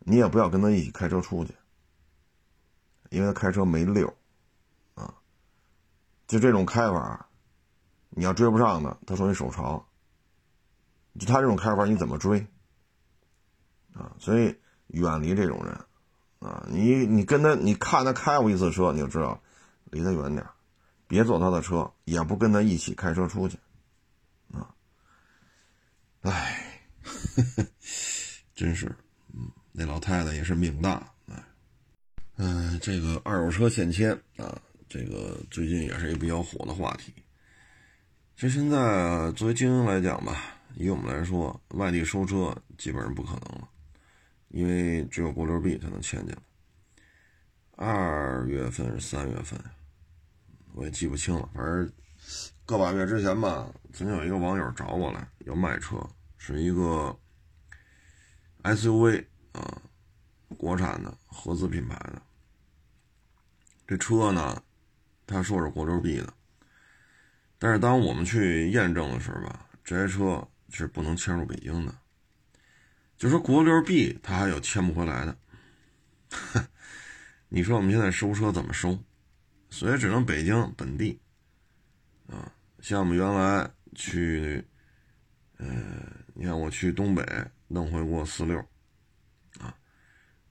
[0.00, 1.54] 你也不要跟他一起开车出去，
[3.08, 4.14] 因为他开车没溜。
[6.32, 7.28] 就这种开法，
[8.08, 9.86] 你要追不上的，他说你手潮。
[11.20, 12.40] 就他这种开法，你怎么追？
[13.92, 15.74] 啊，所以远离这种人，
[16.38, 19.38] 啊，你你跟他，你看他开过一次车，你就知道，
[19.90, 20.46] 离他远点
[21.06, 23.58] 别坐他的车，也不跟他一起开车出去，
[24.54, 24.74] 啊，
[26.22, 26.80] 哎，
[28.56, 28.86] 真是，
[29.34, 31.44] 嗯，那老太太也是命大，哎，
[32.36, 34.58] 嗯，这个二手车限签啊，
[34.92, 37.14] 这个最近也是一个比较火的话题。
[38.36, 43.68] 其实现在作为经营来讲吧，以我们来说，外地收车基本上不可能了。
[44.48, 46.42] 因为只有国六 B 才能签进来。
[47.70, 49.58] 二月份是三月份，
[50.74, 51.48] 我也记不清了。
[51.54, 51.90] 反正
[52.66, 57.18] 个把月之前吧，曾经有一个网友找我来要卖车，是一个
[58.64, 59.80] SUV 啊，
[60.58, 62.20] 国产的合资品牌的。
[63.86, 64.62] 这车呢，
[65.32, 66.30] 他说是国六 B 的，
[67.58, 71.94] 但是当我们去验证的时候吧，这台车是不能迁入北京的。
[73.16, 75.38] 就说国六 B，他还有迁不回来的。
[77.48, 79.02] 你说我们现在收车怎么收？
[79.70, 81.18] 所以只能北京本地
[82.26, 82.52] 啊。
[82.80, 84.62] 像我们原来去，
[85.56, 85.66] 呃，
[86.34, 87.24] 你看我去东北
[87.68, 88.58] 弄回过四六
[89.58, 89.74] 啊，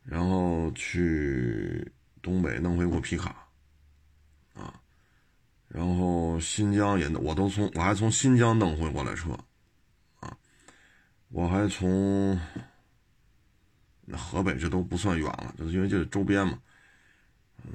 [0.04, 1.92] 然后去
[2.22, 3.48] 东北弄回过皮卡
[4.54, 4.82] 啊，
[5.68, 9.38] 然后新疆也我都从我还从新疆弄回过来车。
[11.34, 12.38] 我还从
[14.02, 16.60] 那河北，这都不算远了，就是因为这周边嘛。
[17.64, 17.72] 嗯，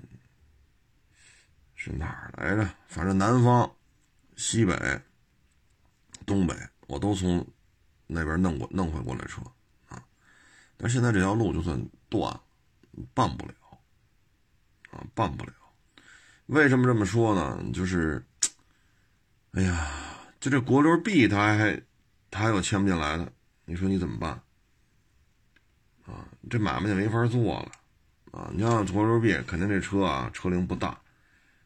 [1.75, 2.71] 是哪儿来着？
[2.87, 3.75] 反正南方、
[4.37, 4.77] 西北、
[6.27, 6.55] 东北，
[6.87, 7.47] 我都从
[8.07, 9.41] 那边弄过、弄回过来车
[9.89, 10.05] 啊。
[10.77, 12.39] 但现在这条路就算断，
[13.15, 13.55] 办不了
[14.91, 15.53] 啊，办不了。
[16.47, 17.61] 为什么这么说呢？
[17.73, 18.25] 就是，
[19.53, 19.89] 哎呀，
[20.39, 21.83] 就这国六 B，他还
[22.31, 23.33] 他还有签不进来的。
[23.65, 24.31] 你说你怎么办？
[26.07, 27.73] 啊，这买卖就没法做了，
[28.31, 30.97] 啊，你像国六 B，肯定这车啊车龄不大，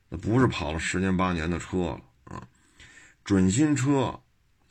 [0.09, 2.43] 那不是跑了十年八年的车了啊，
[3.23, 4.19] 准新车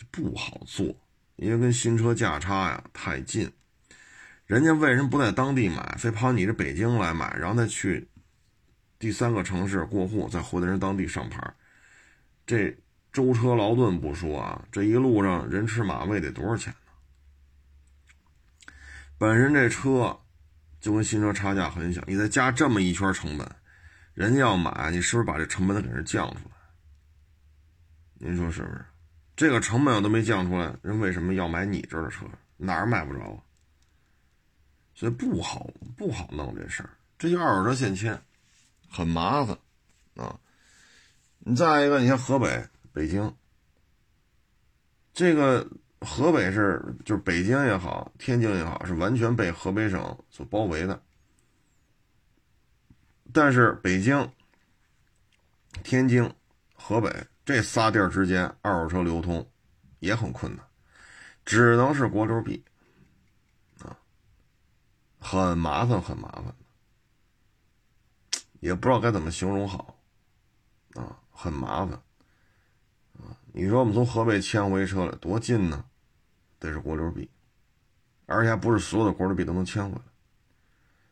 [0.10, 0.88] 不好做，
[1.36, 3.52] 因为跟新车价差呀太近，
[4.48, 8.08] 人家为什么不在当地买，非跑你这北京来买，然后再去
[9.00, 11.42] 第三个城市过户，再回到人当地上牌？
[12.46, 12.78] 这
[13.14, 18.74] 舟车劳顿不说啊，这一路上人吃马喂得多少钱呢？
[19.18, 20.20] 本身这车
[20.82, 23.50] 就跟新车差价很小，你再加这么一圈成本，
[24.14, 26.56] 人家要买，你是不是把这成本得给人降出来？
[28.16, 28.86] 您说是不是？
[29.38, 32.26] 这个成本我都没降出来，人为什么要买你这儿的车？
[32.58, 33.40] 哪儿买不着啊？
[34.94, 38.22] 所以不好不好弄这事儿，这就二手车限迁，
[38.90, 39.58] 很麻烦
[40.16, 40.40] 啊。
[41.40, 43.36] 你再一个，你像河北、北京，
[45.14, 45.68] 这个。
[46.02, 51.04] 河北是就是北京也好，天津也好，是完全被河北省所包围的。
[53.34, 54.32] 但是北京、
[55.84, 56.34] 天津、
[56.74, 59.46] 河北这仨地儿之间二手车流通
[60.00, 60.66] 也很困难，
[61.44, 62.64] 只能是国六 B
[63.80, 64.00] 啊，
[65.20, 66.46] 很麻烦，很麻烦
[68.60, 70.00] 也不知道该怎么形容好
[70.96, 71.94] 啊，很麻烦
[73.18, 73.38] 啊。
[73.54, 75.86] 你说我们从河北迁回车来多近呢？
[76.60, 77.30] 得是国六 B，
[78.26, 80.02] 而且还不是所有的国六 B 都能迁回来。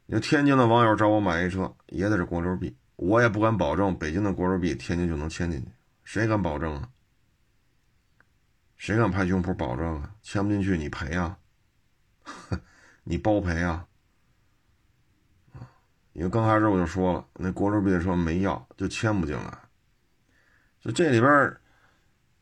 [0.06, 5.72] 你说天津的网友找我买一车，也得是国六 B，我也不敢保证北京的国六 B 天津就能迁进去，
[6.04, 6.90] 谁敢保证啊？
[8.76, 10.16] 谁敢拍胸脯保证啊？
[10.22, 11.40] 签不进去你赔啊？
[13.04, 13.87] 你包赔啊？
[16.18, 19.55] 因为刚开始我就说了，那国六 B 的车没要，就签不进来。
[20.82, 21.55] 就这里边，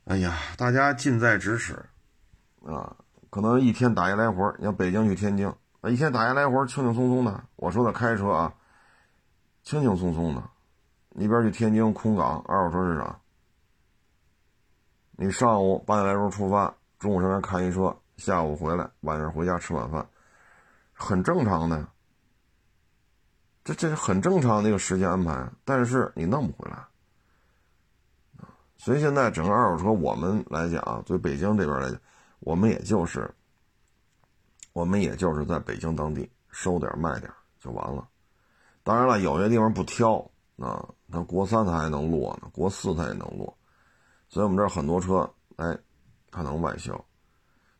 [0.05, 1.73] 哎呀，大家近在咫尺。
[2.65, 2.95] 啊，
[3.29, 5.45] 可能一天打一来回你像北京去天津，
[5.81, 7.43] 啊，一天打一来回轻轻松松的。
[7.57, 8.53] 我说的开车啊，
[9.61, 10.41] 轻轻松松的。
[11.15, 13.19] 一边去天津空港二手车市场，
[15.17, 20.07] 你上午八点来钟出发，中午上边看一车，下午回来，晚上回家吃晚饭，
[20.93, 21.85] 很正常的。
[23.65, 26.77] 这这是很正常的一个时间安排，但是你弄不回来。
[28.77, 31.99] 所以现在整个二手车，我们来讲，对北京这边来讲。
[32.41, 33.33] 我们也就是，
[34.71, 38.07] 我们也就是在北京当地收点卖点就完了。
[38.83, 40.17] 当然了，有些地方不挑
[40.59, 43.51] 啊，那国三它还能落呢，国四它也能落。
[44.29, 45.75] 所以我们这很多车，哎，
[46.29, 47.03] 它能外销。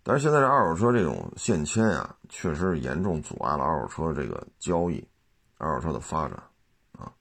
[0.02, 5.08] 但是现在这二手车这种限迁啊，确实严重阻碍了二手车这个交易，
[5.58, 6.38] 二手车的发展
[6.94, 7.12] 啊。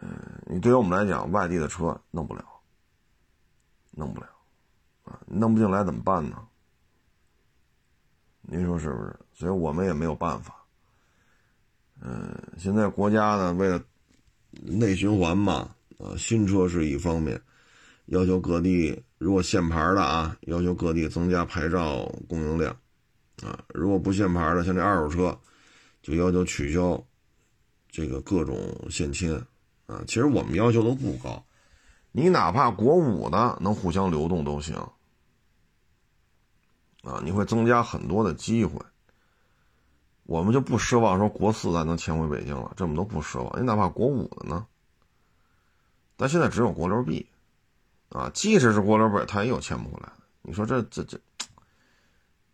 [0.00, 0.10] 嗯，
[0.46, 2.44] 你对于我们来讲，外地的车弄不了，
[3.90, 4.26] 弄不了
[5.04, 6.36] 啊，弄不进来怎么办呢？
[8.42, 9.18] 您说是不是？
[9.32, 10.54] 所以我们也没有办法。
[12.00, 13.82] 嗯，现在国家呢，为了
[14.50, 17.40] 内循环嘛，啊，新车是一方面，
[18.06, 19.02] 要求各地。
[19.18, 22.70] 如果限牌的啊，要求各地增加牌照供应量，
[23.42, 25.40] 啊，如果不限牌的，像这二手车，
[26.06, 27.02] 就要求取消
[27.88, 28.56] 这个各种
[28.88, 29.34] 限迁，
[29.86, 31.44] 啊，其实我们要求都不高，
[32.12, 34.76] 你哪怕国五的能互相流动都行，
[37.02, 38.80] 啊，你会增加很多的机会，
[40.22, 44.64] 我们就不奢望说国四咱能迁回北京了，这我们都不奢望，你哪怕国五的呢，
[46.16, 47.26] 但现在只有国六 B。
[48.10, 50.22] 啊，即使是国六 B，，他也有迁不过来的。
[50.42, 51.18] 你说这这这，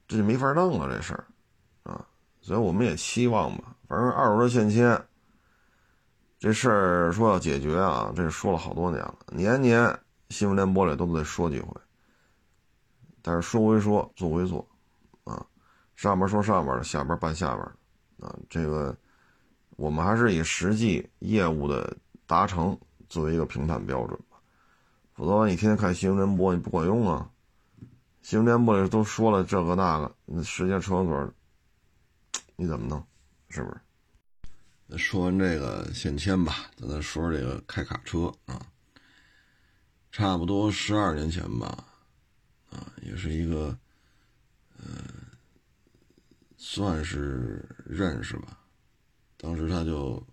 [0.08, 1.26] 这就没法弄了这事儿，
[1.82, 2.06] 啊，
[2.42, 3.74] 所以我们也期望吧。
[3.88, 5.02] 反正二手车限迁
[6.38, 11.68] 这事儿说要解决啊，这说了好多年了，年年新闻联播里都得说几回。
[13.22, 14.66] 但是说归说，做归做，
[15.24, 15.46] 啊，
[15.94, 17.64] 上边说上边的，下边办下边
[18.18, 18.96] 的，啊，这个
[19.76, 22.76] 我们还是以实际业务的达成
[23.08, 24.38] 作为一个评判标准吧。
[25.14, 27.30] 否则你天天看新闻联播，你不管用啊！
[28.22, 31.32] 新闻联播里都说了这个那个，那时间车管
[32.56, 33.06] 你怎么弄？
[33.48, 33.80] 是不是？
[34.86, 38.66] 那说完这个限迁吧，咱再说说这个开卡车啊。
[40.10, 41.84] 差不多十二年前吧，
[42.70, 43.78] 啊，也是一个，
[44.78, 44.84] 呃，
[46.56, 48.58] 算是认识吧。
[49.36, 50.24] 当时他就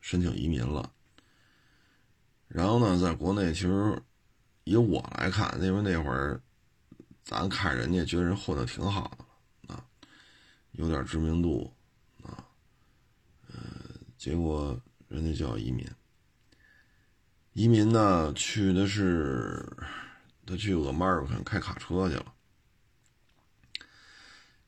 [0.00, 0.90] 申请移民了，
[2.48, 4.00] 然后呢，在国内其实。
[4.64, 6.38] 以我来看，因为那会儿，
[7.24, 9.24] 咱看人家觉得人混的挺好的，
[10.78, 11.74] 有点知名度
[12.22, 12.46] 啊，
[13.48, 13.58] 呃，
[14.16, 15.84] 结果人家叫移民。
[17.52, 19.60] 移民呢，去的是
[20.46, 22.32] 他去俄马尔肯开卡车去了。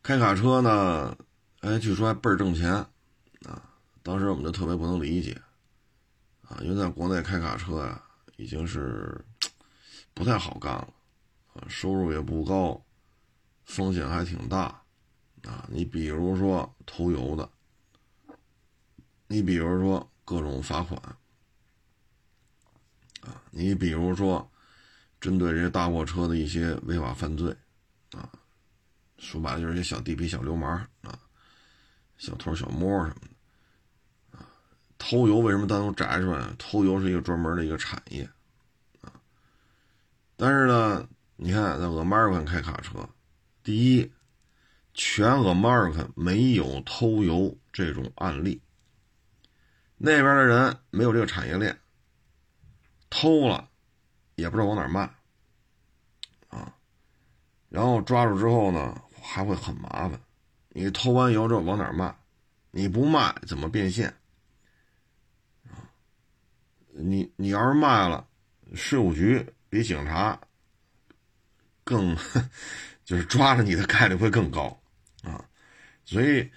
[0.02, 1.16] 开卡车呢，
[1.60, 2.72] 哎，据说还倍儿挣钱
[3.44, 3.70] 啊。
[4.02, 5.40] 当时我们就特别不能理解
[6.42, 8.02] 啊，因为在国内开卡车呀，
[8.36, 9.24] 已经是。
[10.12, 10.92] 不太好干了，
[11.54, 12.84] 啊，收入也不高，
[13.64, 14.79] 风险还挺大，
[15.44, 17.48] 啊，你比如说偷油的，
[19.26, 21.00] 你比如说各种罚款，
[23.22, 24.50] 啊，你比如说
[25.20, 27.56] 针对这些大货车的一些违法犯罪，
[28.12, 28.30] 啊，
[29.18, 30.70] 说白了就是些小地痞、小流氓
[31.02, 31.18] 啊，
[32.18, 33.20] 小偷小摸什么
[34.32, 34.46] 的，啊，
[34.98, 36.54] 偷油为什么单独摘出来？
[36.58, 38.22] 偷油是一个专门的一个产业。
[39.00, 39.12] 啊
[40.36, 43.06] 但是呢，你看在俄马尔肯开卡车，
[43.62, 44.10] 第一，
[44.94, 48.60] 全俄马尔肯没有偷油这种案例，
[49.96, 51.78] 那边的人没有这个产业链，
[53.08, 53.68] 偷了
[54.34, 55.14] 也不知道往哪卖，
[56.48, 56.74] 啊，
[57.68, 60.20] 然后抓住之后呢，还会很麻烦，
[60.70, 62.16] 你偷完油之后往哪卖？
[62.70, 64.14] 你不卖怎么变现？
[65.68, 65.90] 啊，
[66.92, 68.28] 你你要是卖了，
[68.74, 69.54] 税务局。
[69.72, 70.40] 比警察
[71.84, 72.16] 更，
[73.06, 74.79] 就是抓着你的概率会更高
[75.24, 75.44] 啊，
[76.04, 76.50] 所以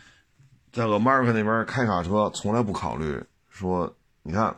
[0.71, 4.55] 在俄马尔克那边开卡车从来不考虑说，你看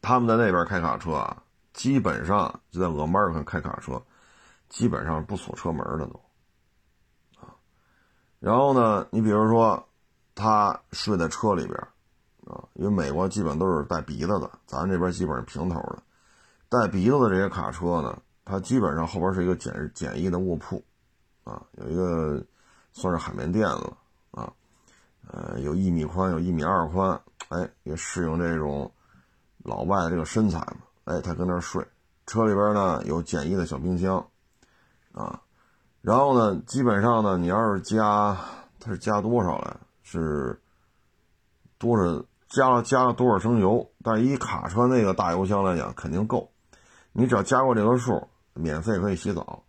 [0.00, 4.00] 他们在那边开卡车啊，基本上就在俄马尔克开卡车，
[4.68, 6.20] 基本上不锁车门的都
[7.40, 7.54] 啊。
[8.38, 9.88] 然后呢，你比如说
[10.34, 11.76] 他睡在车里边
[12.46, 16.02] 啊，因为美国基本都是带鼻子的，咱这边基本上平头的。
[16.68, 20.84] 带鼻子的这些卡车呢，它基本上后边是一个简简易的卧铺，
[21.44, 22.44] 啊，有一个
[22.96, 23.92] 算是海绵垫子
[24.30, 24.50] 啊，
[25.28, 27.20] 呃，有一米宽，有一米二宽，
[27.50, 28.90] 哎，也适应这种
[29.58, 31.86] 老外的这个身材嘛，哎，他跟那睡。
[32.24, 34.26] 车里边呢有简易的小冰箱，
[35.12, 35.42] 啊，
[36.00, 38.34] 然后呢，基本上呢，你要是加，
[38.80, 39.76] 它是加多少来？
[40.02, 40.58] 是
[41.76, 42.24] 多少？
[42.48, 43.90] 加了加了多少升油？
[44.02, 46.50] 但是以卡车那个大油箱来讲，肯定够。
[47.12, 49.62] 你只要加过这个数，免费可以洗澡，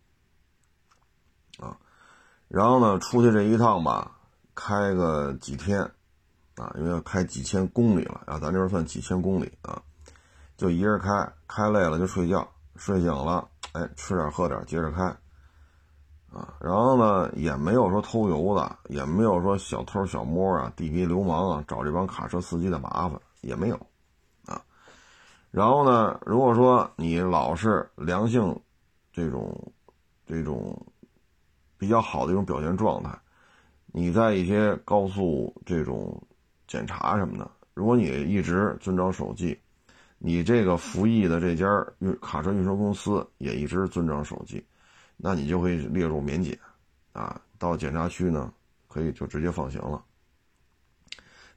[2.48, 4.10] 然后呢，出去这一趟吧，
[4.54, 5.80] 开个几天，
[6.56, 9.80] 啊，因为要开几千公里了啊，咱这边算几千公里啊，
[10.56, 15.04] 就一人开，开累了就睡觉，睡醒了，哎，吃点喝点，接着开，
[16.32, 23.76] 啊，然后呢，也没有说偷油的，也没有说小偷小摸啊，地痞流氓啊，找这帮卡车司机的麻烦，也没有。
[24.46, 24.62] 啊
[25.50, 28.58] 然后呢，如果说你老是良性，
[29.12, 29.72] 这种，
[30.26, 30.86] 这种
[31.78, 33.16] 比较好的一种表现状态。
[33.86, 36.20] 你在一些高速这种
[36.66, 39.58] 检查什么的，如果你一直遵照手记，
[40.18, 41.66] 你这个服役的这家
[42.00, 44.62] 运卡车运输公司也一直遵照手记，
[45.16, 46.58] 那你就会列入免检，
[47.12, 48.52] 啊，到检查区呢
[48.88, 50.04] 可以就直接放行了。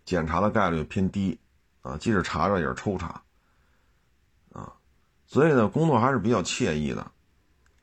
[0.05, 1.37] 检查的概率偏低，
[1.81, 3.21] 啊，即使查着也是抽查，
[4.53, 4.71] 啊，
[5.27, 7.11] 所以呢工作还是比较惬意的，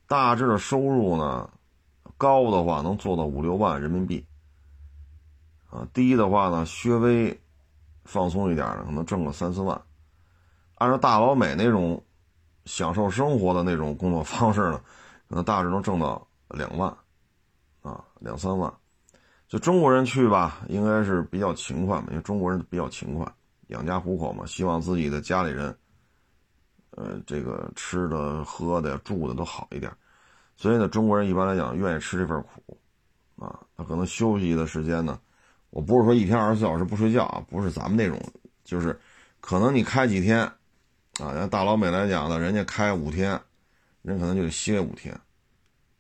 [0.07, 1.51] 大致的收入呢
[2.19, 4.23] 高的话能做到五六万人民币。
[5.71, 7.41] 啊，低的话呢，稍微
[8.05, 9.81] 放松一点呢，可能挣个三四万。
[10.75, 12.03] 按照大老美那种
[12.65, 14.81] 享受生活的那种工作方式呢，
[15.29, 16.95] 可能大致能挣到两万，
[17.83, 18.73] 啊，两三万。
[19.47, 23.27] 就中国人去吧，应该是比较勤快嘛，因为中国人比较勤快，
[23.69, 25.77] 养家糊口嘛，希望自己的家里人，
[26.93, 29.91] 呃，这个吃的、喝的、住的都好一点。
[30.59, 32.77] 所以呢，中国人一般来讲愿意吃这份苦，
[33.37, 35.19] 啊，他可能休息的时间呢。
[35.71, 38.21] 我不是说一天二十四小时不睡觉啊，不是咱们那种，
[38.65, 38.99] 就是
[39.41, 43.41] 可能你开几天，啊，像大老美来讲呢，人家开五天，
[44.03, 45.17] 人可能就得歇五天，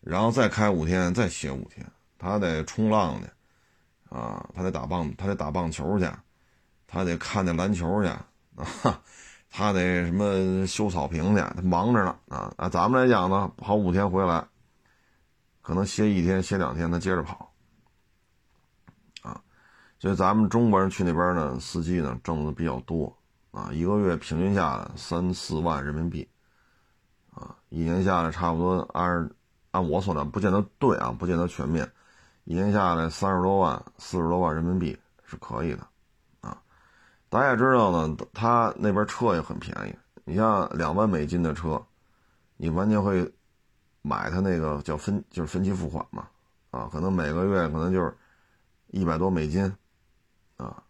[0.00, 1.86] 然后再开五天，再歇五天，
[2.18, 3.28] 他得冲浪去，
[4.08, 6.10] 啊，他得打棒，他得打棒球去，
[6.88, 9.00] 他得看那篮球去，啊，
[9.50, 14.46] 他得什么修草坪去，他忙着呢，啊，啊，咱们来讲呢，跑五天回来，
[15.62, 17.52] 可能歇一天，歇两天，他接着跑。
[19.22, 19.40] 啊
[20.00, 23.12] 所以咱们中国人去那边呢，司机呢挣的比较多，
[23.50, 26.28] 啊，一个月平均下来三四万人民币，
[27.34, 29.28] 啊，一年下来差不多按
[29.72, 31.90] 按我所料，不见得对啊，不见得全面，
[32.44, 35.84] 一年下来三十多万、四十多万人民币是可以的，
[37.28, 41.82] 大家也知道呢，他那边车也很便宜，你像两万美金的车，
[42.56, 43.30] 你完全会
[44.02, 46.28] 买他那个叫分就是分期付款嘛，
[46.70, 48.16] 啊，可能每个月可能就是
[48.88, 49.72] 一百多美金。
[50.56, 50.82] 啊，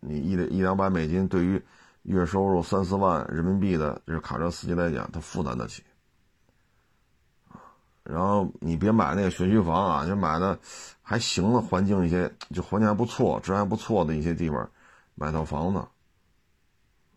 [0.00, 1.62] 你一一两百美金对于
[2.04, 5.82] 月收入三四万人民币的就是卡车司机来讲，他负担得起。
[8.02, 10.58] 然后你别买那个学区房啊，就买的
[11.02, 14.70] 还行的环境一些，就环境还不错、治安不错的一些地方，
[15.14, 15.78] 买套房子。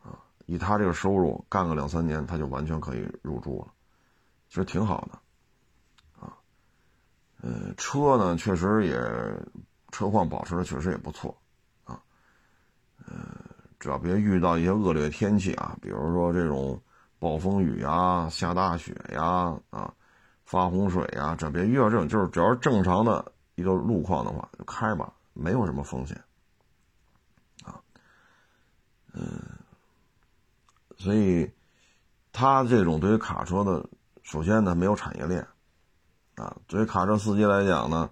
[0.02, 3.74] 啊，以他这个收入，干个两三年，他就完全可以入住了，
[4.50, 5.20] 其实挺好的。
[6.20, 6.38] 啊，
[7.42, 8.98] 呃，车呢，确实也
[9.92, 11.36] 车况保持的确实也不错。
[11.84, 12.02] 啊
[13.06, 13.16] 呃，
[13.80, 16.82] 只要别遇到一些恶劣天气啊，比如说这种
[17.20, 19.94] 暴风雨呀、下大雪呀、啊
[20.46, 26.18] 发洪水呀，只要别遇到这种，就是只要是正常的一个路况的话，就开吧，没有什么风险。
[29.20, 29.42] 嗯，
[30.96, 31.52] 所以
[32.32, 33.84] 他这种对于卡车的，
[34.22, 35.48] 首先呢没有产业链，
[36.36, 38.12] 啊，对于卡车司机来讲呢，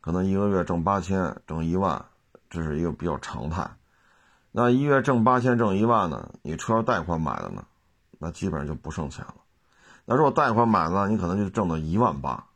[0.00, 2.06] 可能一个月挣八千、挣一万，
[2.48, 3.70] 这是一个比较常态。
[4.52, 6.32] 那一月挣八千挣一万呢？
[6.40, 7.66] 你车要贷款买的呢，
[8.18, 9.34] 那基本上就不剩钱了。
[10.06, 12.46] 那如果贷款买的，你可能就挣到一万八，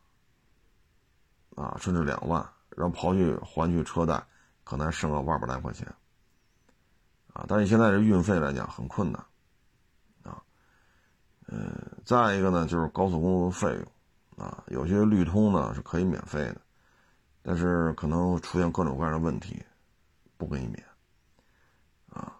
[1.55, 4.25] 啊，甚至两万，然后刨去还去车贷，
[4.63, 5.87] 可能还剩个万把来块钱，
[7.33, 9.23] 啊，但是现在这运费来讲很困难，
[10.23, 10.41] 啊，
[11.47, 11.73] 呃，
[12.05, 16.61] 再一个呢就是高速公路费用，啊，有些绿通呢是可以免费的，
[17.41, 19.61] 但是可能出现各种各样的问题，
[20.37, 20.83] 不给你免。
[22.09, 22.31] 啊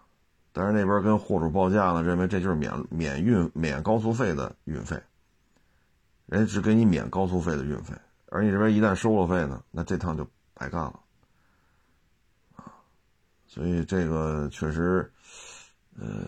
[0.55, 5.01] 但是那边跟货主报价呢，认为这就是免免运免高速费的运费，
[6.27, 7.95] 人家只给你免高速费的运费，
[8.27, 10.23] 而你这边一旦收了费呢，那这趟就
[10.53, 10.99] 白干了，
[13.53, 15.07] 所以这个确实，
[15.95, 16.25] 呃，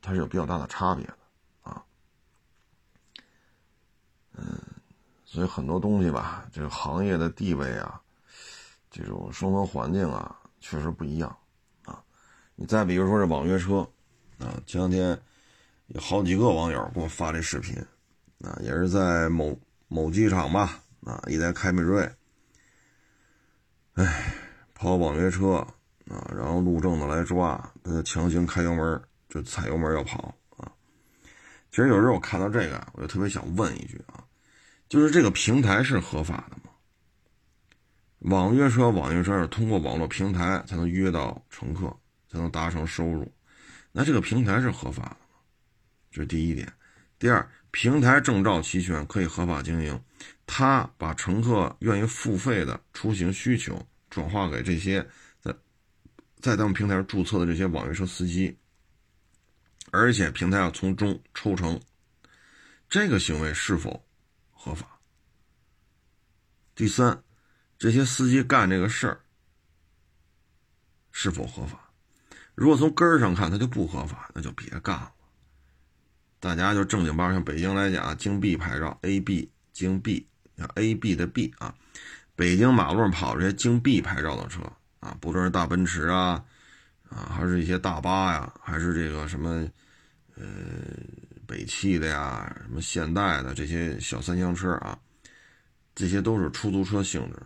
[0.00, 1.16] 它是有比较大的差别的，
[1.60, 1.84] 啊，
[4.32, 4.58] 嗯，
[5.22, 8.00] 所以很多东西吧，这个行业的地位啊，
[8.90, 11.36] 这种生活环境啊，确实不一样
[11.84, 12.02] 啊。
[12.54, 13.86] 你再比如说这网约车，
[14.38, 15.20] 啊，前两天
[15.88, 17.76] 有好几个网友给我发这视频，
[18.40, 19.54] 啊，也是在某
[19.88, 22.10] 某机场吧，啊，一台凯美瑞，
[23.92, 24.32] 哎，
[24.72, 25.66] 跑网约车，
[26.08, 30.70] 啊，然后路政的来抓，他强行开油门，就踩油门要跑，啊，
[31.70, 34.24] 其实有时候我看到这个，我就特别想问一句啊，
[34.88, 36.70] 就是这个平台是合法的吗？
[38.30, 41.96] 网约车，网约车是通过网络平台才能约到乘客。
[42.32, 43.30] 才能达成收入，
[43.92, 45.36] 那这个平台是合法的吗？
[46.10, 46.72] 这是第一点。
[47.18, 50.02] 第二，平台证照齐全，可以合法经营。
[50.46, 55.06] 他把乘客愿意付费的出行需求转化给这些
[56.42, 58.58] 在在咱们平台上注册的这些网约车司机，
[59.92, 61.80] 而且平台要从中抽成，
[62.88, 64.04] 这个行为是否
[64.50, 64.98] 合法？
[66.74, 67.22] 第三，
[67.78, 69.20] 这些司机干这个事儿
[71.12, 71.92] 是否合法？
[72.56, 75.12] 如果从根儿上看，他就不合法，那就别干了。
[76.40, 80.26] 大家就正经八百，像北京来讲，京 B 牌照，A B 京 B，
[80.58, 81.72] 像 A B 的 B 啊，
[82.34, 84.60] 北京马路上跑这些京 B 牌照的车
[85.02, 86.44] 啊，不论是大奔驰啊，
[87.10, 89.68] 啊，还是一些大巴呀，还是这个什么，
[90.36, 90.44] 呃，
[91.44, 94.96] 北汽的呀，什么现代的这些小三厢车啊，
[95.92, 97.42] 这些都是出租车性质，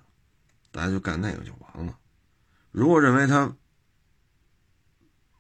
[0.71, 1.99] 大家就干那个就完了。
[2.73, 3.51] 如果认为他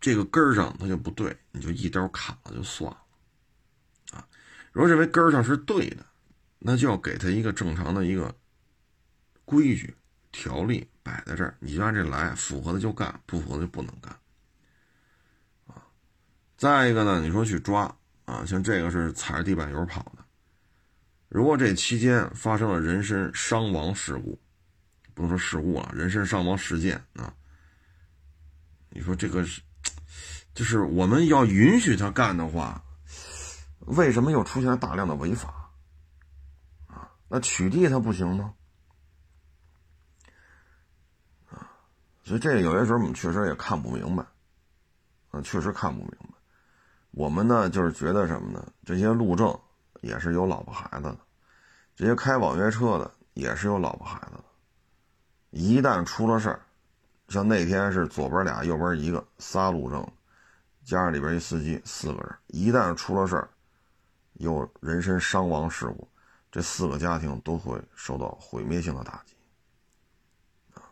[0.00, 2.98] 这个根儿上它就不对，你就一刀砍了就算了，
[4.12, 4.26] 啊，
[4.72, 6.06] 如果认为根儿上是对的，
[6.58, 8.34] 那就要给他一个正常的一个
[9.44, 9.94] 规矩
[10.36, 14.14] 条例摆在这儿，你就按这来，符合的就干，不符合的就不能干，
[15.66, 15.82] 啊，
[16.58, 17.84] 再一个呢，你说去抓
[18.26, 20.24] 啊，像这个是踩着地板油跑的，
[21.28, 24.38] 如果这期间发生了人身伤亡事故，
[25.14, 27.32] 不能说事故了，人身伤亡事件啊，
[28.90, 29.62] 你说这个是。
[30.54, 32.82] 就是我们要允许他干的话，
[33.80, 35.70] 为什么又出现了大量的违法？
[36.86, 38.54] 啊，那取缔他不行吗？
[42.26, 44.26] 所以这有些时候我们确实也看不明白，
[45.30, 46.34] 嗯，确实看不明白。
[47.12, 48.66] 我们呢，就是觉得什么呢？
[48.84, 49.56] 这些路政
[50.00, 51.18] 也是有老婆孩子的，
[51.94, 54.44] 这些开网约车的也是有老婆孩子的。
[55.50, 56.60] 一旦出了事儿，
[57.28, 60.04] 像那天是左边俩，右边一个，仨路政。
[60.84, 63.48] 加上里边一司机，四个人，一旦出了事儿，
[64.34, 66.08] 有人身伤亡事故，
[66.50, 69.34] 这四个家庭都会受到毁灭性的打击，
[70.74, 70.82] 啊！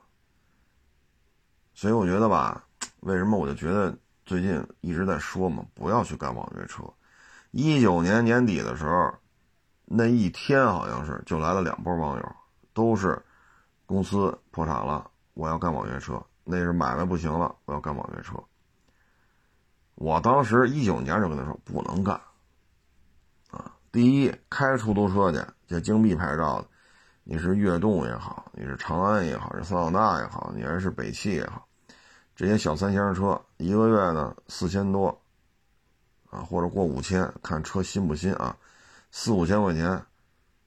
[1.75, 2.64] 所以我觉得吧，
[3.01, 3.95] 为什么我就觉得
[4.25, 6.83] 最近一直在说嘛，不要去干网约车。
[7.51, 9.12] 一九年年底的时候，
[9.85, 12.37] 那一天好像是就来了两波网友，
[12.72, 13.20] 都是
[13.87, 18.43] 公司破产了，我要干网约车，那是买卖不行了，我要干网约车。
[19.97, 22.20] 我当时一九年就跟他说不能干，
[23.51, 26.68] 啊，第一开出租车去，这京 B 牌照的，
[27.27, 31.66] 你是悦动也好，你是长安也好，是桑塔纳也好，你还是北汽也好，
[32.37, 35.09] 这些小三厢车一个月呢四千多，
[36.29, 38.55] 啊，或者过五千，看车新不新啊，
[39.11, 40.05] 四五千块钱，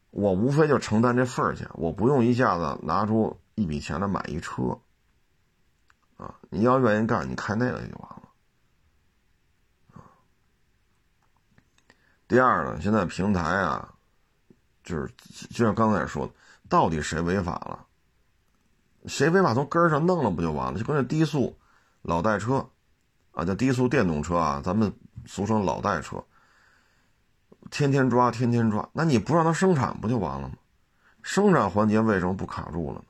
[0.10, 4.80] 我无非就承担这份儿钱，我不用一下子拿出一笔钱来买一车，
[6.18, 8.24] 啊，你要愿意干，你开那个就完了。
[9.94, 10.02] 啊
[12.28, 13.94] 第二呢，现在平台啊，
[14.84, 15.08] 就是
[15.50, 16.34] 就像刚才说的，
[16.70, 17.86] 到底谁违法了？
[19.06, 20.80] 谁违法从根儿上弄了不就完了？
[20.80, 21.58] 就跟那低速
[22.02, 22.68] 老代车
[23.32, 24.92] 啊，叫低速电动车啊，咱们
[25.26, 26.24] 俗称老代车，
[27.70, 30.56] 天天抓，天天抓，那你不让它生产不就完了吗？
[31.22, 33.06] 生产环节为什么不卡住了呢？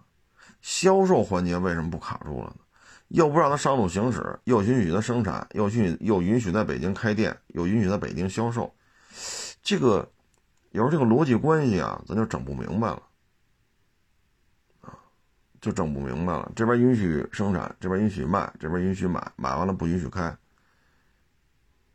[0.61, 2.55] 销售环节为什么不卡住了呢？
[3.09, 8.73] 又不让它上路行驶，又允许它生产，又允又允许在北京开店，又允许在北京销售。
[9.63, 10.11] 这个
[10.71, 13.01] 有时候这个逻辑关系啊，咱就整不明白了，
[15.67, 16.49] 就整不明白了。
[16.55, 20.23] 这边允许生产，这边允许卖，这边允许买，买完了不允许开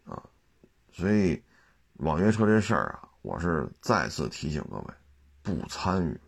[0.04, 0.22] 啊。
[0.92, 1.42] 所以
[1.94, 4.84] 网约车这事儿啊，我是再次提醒各位，
[5.42, 6.20] 不参与。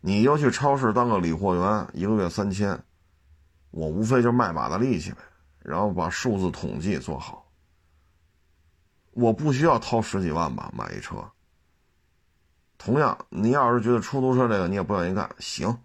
[0.00, 2.82] 你就去超市当个理货员，一个月三千，
[3.70, 5.18] 我无非就卖把子力气呗，
[5.58, 7.46] 然后把数字统计做好。
[9.10, 11.16] 我不需要掏十几万吧买一车。
[12.78, 15.78] 同样，你要是觉得出租车这个你也不愿意干，行，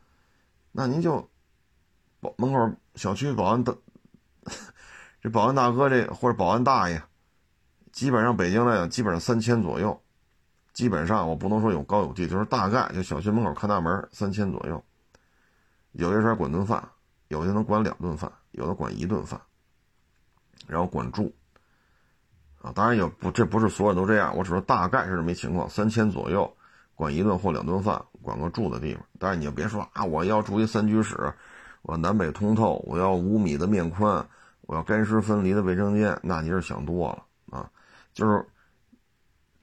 [0.79, 1.29] 那您就
[2.21, 3.75] 保门口小区保安大，
[5.21, 7.01] 这保安大哥这或者保安大爷，
[7.91, 10.01] 基本上北京来讲基本上三千左右，
[10.71, 14.81] 基本上我不能说有高有低，就是大概就小区门口看大门三千左右。
[15.91, 16.81] 有些时候管顿饭，
[17.27, 19.37] 有些能管两顿饭，有的管一顿饭，
[20.65, 21.35] 然后管住。
[22.61, 26.55] 啊，当然也不，这不是所有人都这样，我只是大概是这么一情况，三千左右，
[26.99, 29.01] 管一顿或两顿饭，管个住的地方。
[29.17, 31.33] 但是你就别说啊，我要住一三居室，
[31.81, 34.27] 我南北通透，我要五米的面宽，
[34.63, 37.71] 我要干湿分离的卫生间，那你是想多了啊，
[38.11, 38.45] 就是，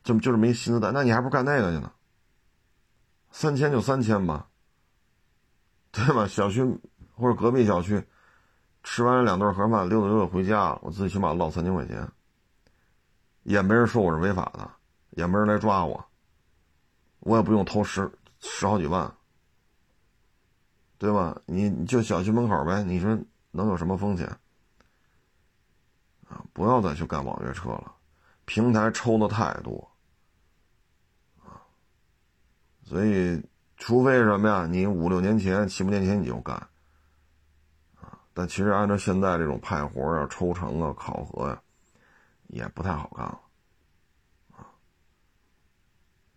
[0.03, 1.93] 就就是没心思在，那你还不干那个去呢？
[3.31, 4.49] 三千就三千吧，
[5.93, 6.27] 对吧？
[6.27, 6.65] 小区
[7.15, 8.03] 或者隔壁小区，
[8.83, 12.09] 吃完两顿盒饭，溜达溜达回家，我最起码落三千块钱。
[13.43, 14.71] 也没人说我是违法的，
[15.11, 16.03] 也没人来抓我，
[17.27, 18.09] 我也不用投十
[18.39, 19.13] 十好几万，
[20.97, 21.37] 对吧？
[21.45, 23.19] 你你就小区门口呗，你说
[23.51, 24.25] 能有什么风险？
[26.29, 27.93] 啊，不要再去干网约车了，
[28.45, 29.91] 平台抽的太多，
[31.43, 31.59] 啊，
[32.85, 33.43] 所以
[33.77, 34.65] 除非什么呀？
[34.67, 36.55] 你五六年前、七八年前你就干，
[38.01, 41.61] 啊，但其实按照现在这种派活啊、抽成啊、考核呀，
[42.47, 43.41] 也不太好干了，
[44.53, 44.67] 啊，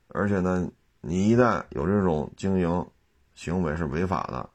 [0.07, 0.67] 而且呢，
[1.01, 2.85] 你一旦有这种经营
[3.33, 4.49] 行为是违法的，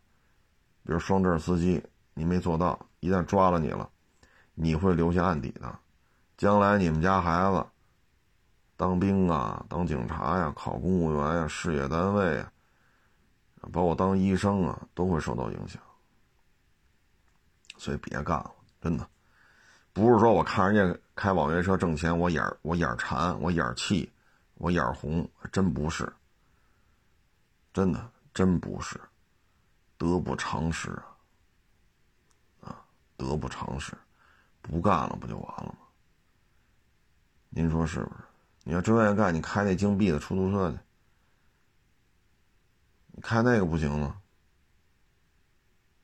[0.82, 1.82] 比如双证司机，
[2.12, 3.88] 你没做到，一旦抓了你了，
[4.54, 5.78] 你会留下案底的，
[6.36, 7.66] 将来你们家孩子。
[8.76, 12.52] 当兵啊，当警察呀，考公务员呀，事业单位啊，
[13.72, 15.80] 包括当医生啊，都会受到影响。
[17.78, 19.08] 所以别干了，真的，
[19.92, 24.12] 不是说我看人家开网约车挣钱，我眼我眼馋，我眼气，
[24.54, 26.12] 我眼红，真不是，
[27.74, 29.00] 真的真不是，
[29.98, 30.90] 得不偿失
[32.60, 32.84] 啊，啊，
[33.16, 33.92] 得不偿失，
[34.62, 35.78] 不干了不就完了吗？
[37.48, 38.20] 您说是不是？
[38.62, 40.78] 你要真愿意干，你开那金币的出租车去，
[43.10, 44.18] 你开那个不行吗？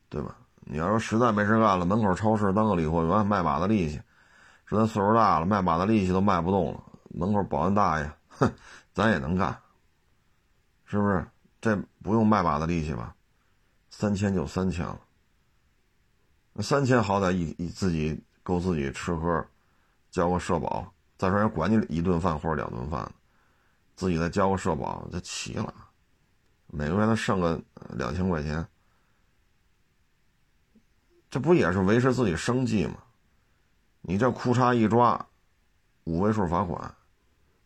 [0.09, 0.37] 对吧？
[0.63, 4.03] 你要说实在没事干了，门口超市当个理货员卖把子力气，
[4.67, 8.53] 说咱岁数大了，卖把子力气都卖不动了，门口保安大爷，哼，
[8.93, 9.57] 咱也能干，
[10.85, 11.25] 是不是？
[11.61, 13.15] 这不用卖把子力气吧？
[13.91, 15.01] 三千就三千了，
[16.53, 19.47] 那三千好歹一一自己够自己吃喝，
[20.11, 20.93] 交个社保。
[21.19, 23.13] 再说人管你一顿饭或者两顿饭，
[23.95, 25.75] 自己再交个社保就齐了，
[26.69, 28.67] 每个月能剩个两千块钱，
[31.29, 32.95] 这不也是维持自己生计吗？
[34.01, 35.27] 你这裤衩一抓，
[36.05, 36.95] 五位数罚款，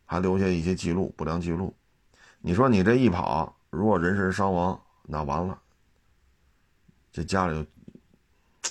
[0.04, 1.72] 还留下一些记录不良记录，
[2.40, 5.58] 你说你这一跑，如果人身伤亡，那完了，
[7.12, 8.70] 这家里就，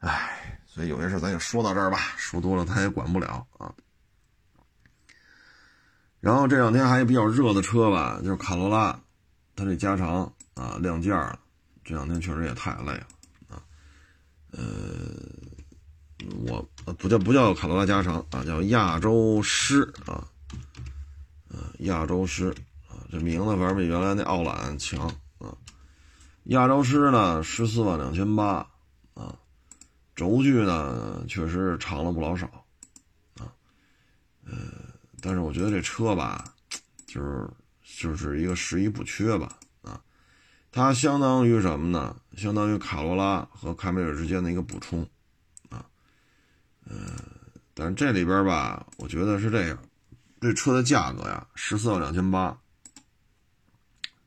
[0.00, 0.32] 唉。
[0.66, 3.74] 所以有些事咱就说到这儿吧，说多了他也管不了啊。
[6.20, 9.00] 然后这两天还有比较热的车吧，就是卡罗拉，
[9.54, 11.38] 它这加长啊亮件了，
[11.82, 13.06] 这两天确实也太累了
[13.48, 13.56] 啊。
[14.50, 14.60] 呃，
[16.46, 16.68] 我
[16.98, 20.28] 不叫不叫卡罗拉加长啊，叫亚洲狮啊，
[21.48, 22.54] 呃，亚洲狮，
[23.10, 25.06] 这名字反正比原来那奥揽强
[25.38, 25.56] 啊。
[26.44, 28.66] 亚洲狮呢，十四万两千八
[29.14, 29.36] 啊。
[30.14, 32.46] 轴距呢，确实长了不老少，
[33.38, 33.52] 啊，
[34.46, 34.56] 呃，
[35.20, 36.42] 但是我觉得这车吧，
[37.06, 37.46] 就是
[37.98, 40.00] 就是一个十一不缺吧，啊，
[40.72, 42.16] 它相当于什么呢？
[42.34, 45.06] 相当于卡罗拉和凯美瑞之间的一个补充，
[45.68, 45.84] 啊，
[46.86, 46.96] 呃，
[47.74, 49.78] 但是这里边吧，我觉得是这样，
[50.40, 52.58] 这车的价格呀，十四万两千八，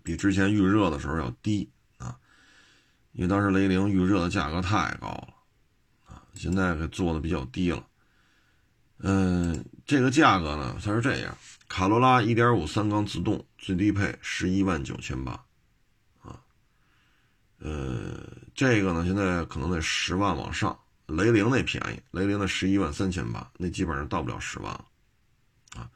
[0.10, 2.18] 比之前预热的时候要低啊，
[3.12, 5.28] 因为当时雷凌预热的价格太高了
[6.08, 6.24] 啊。
[6.34, 7.86] 现在给做的比较低了，
[8.98, 11.38] 嗯，这个价格呢，它是这样：
[11.68, 15.34] 卡罗拉1.5三缸自动最低配十一万九千八，
[16.24, 16.42] 啊，
[17.60, 18.20] 呃，
[18.56, 20.76] 这个呢现在可能得十万往上。
[21.06, 24.86] 雷凌那便宜，雷凌的十一万三千八，那基本上到不了十万了，
[25.76, 25.88] 啊，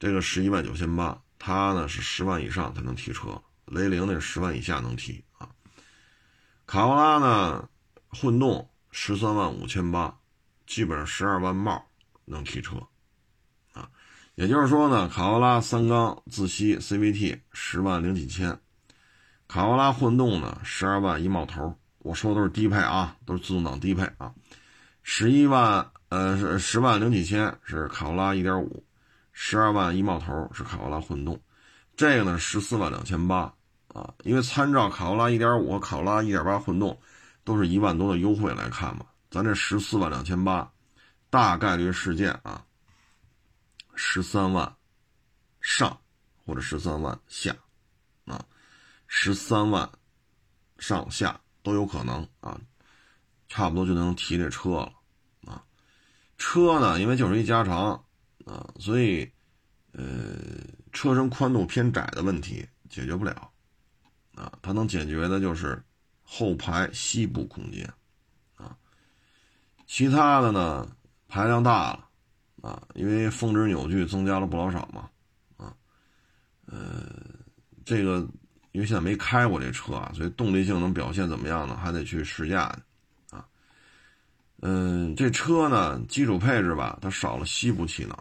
[0.00, 3.40] 这个十一万九千八，它呢是十万以上才能提车，
[3.72, 5.48] 雷凌那是十万以下能提啊。
[6.66, 7.68] 卡罗拉呢，
[8.08, 8.68] 混动。
[8.94, 10.14] 十三万五千八，
[10.66, 11.82] 基本上十二万冒
[12.26, 12.76] 能提车，
[13.72, 13.88] 啊，
[14.34, 18.60] 也就是说呢，卡罗拉三缸自吸 CVT 十万零几千，
[19.48, 24.34] 卡罗拉混动呢十二万一冒头，我说的都是低配啊，都是自动挡低配啊，
[25.02, 28.84] 十一万呃是十万零几千是卡罗拉一点五，
[29.32, 31.40] 十二万一冒头是卡罗拉混动，
[31.96, 33.54] 这个呢十四万两千八
[33.92, 37.00] 啊，因为参照卡罗拉一点五卡罗拉一点八混动。
[37.44, 40.72] 都是一万多的优惠来看嘛，咱这十四万两千八，
[41.28, 42.64] 大概率事件啊，
[43.96, 44.76] 十三万
[45.60, 45.98] 上
[46.46, 47.52] 或者十三万下
[48.26, 48.46] 啊，
[49.08, 49.90] 十三万
[50.78, 52.60] 上下都有可能啊，
[53.48, 54.92] 差不多就能提这车了
[55.44, 55.64] 啊。
[56.38, 58.04] 车呢，因为就是一加长
[58.44, 59.28] 啊，所以
[59.94, 60.04] 呃，
[60.92, 63.51] 车身宽度偏窄的问题解决不了
[64.34, 65.82] 啊，它能解决的就是。
[66.24, 67.84] 后排膝部空间，
[68.56, 68.74] 啊，
[69.86, 70.88] 其他的呢
[71.28, 72.08] 排量大了，
[72.62, 75.10] 啊，因为峰值扭矩增加了不老少嘛，
[75.58, 75.76] 啊，
[76.64, 77.04] 呃，
[77.84, 78.26] 这个
[78.70, 81.76] 因为现在没开过这车啊，所以动力性能表现怎么样呢？
[81.76, 82.74] 还得去试驾
[83.28, 83.46] 啊，
[84.62, 88.16] 嗯，这车呢基础配置吧，它少了膝部气囊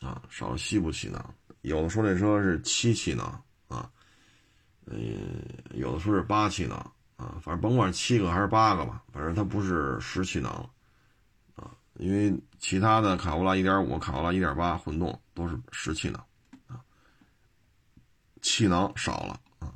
[0.00, 3.40] 了，啊，少了膝部气囊，有的说这车是七气囊。
[4.86, 6.76] 嗯，有的说是八气囊
[7.16, 10.68] 啊，反正甭管七个还是八个吧，反正它不是十气囊
[11.56, 11.70] 啊。
[11.94, 16.24] 因为其他的卡罗拉1.5、卡罗拉1.8混动都是十气囊
[16.66, 16.80] 啊，
[18.42, 19.72] 气囊少了啊。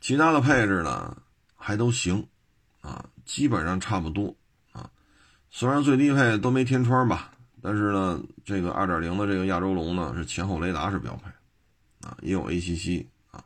[0.00, 1.16] 其他的配置呢
[1.56, 2.26] 还都行
[2.80, 4.34] 啊，基本上差不多
[4.72, 4.88] 啊。
[5.50, 11.30] 虽然最低配都没天窗吧，但是呢，这个2.0的这个亚洲龙呢是前后雷达是标配
[12.06, 13.44] 啊，也有 ACC 啊，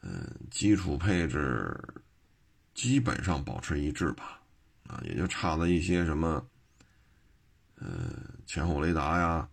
[0.00, 1.78] 嗯，基础配置
[2.74, 4.40] 基本上保持一致吧，
[4.88, 6.44] 啊，也就差了一些什么，
[7.76, 7.86] 呃，
[8.46, 9.48] 前后雷达呀。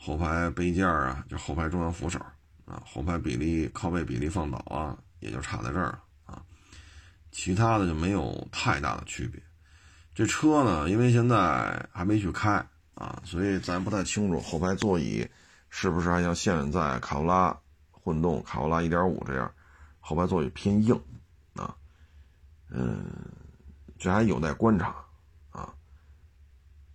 [0.00, 2.20] 后排杯架啊，就后排中央扶手
[2.64, 6.40] 啊，后排比例靠背比例放倒啊，也就差在这儿了啊，
[7.32, 9.42] 其他的就没有太大的区别。
[10.14, 15.26] 这车呢，因为现在还没去开啊，所以咱不太清楚后排座椅
[15.70, 17.58] 是不是还像现在卡罗拉
[17.90, 19.52] 混动、卡罗拉1.5这样，
[20.00, 20.98] 后排座椅偏硬
[21.54, 21.76] 啊，
[22.70, 23.04] 嗯，
[23.98, 24.94] 这还有待观察
[25.50, 25.74] 啊。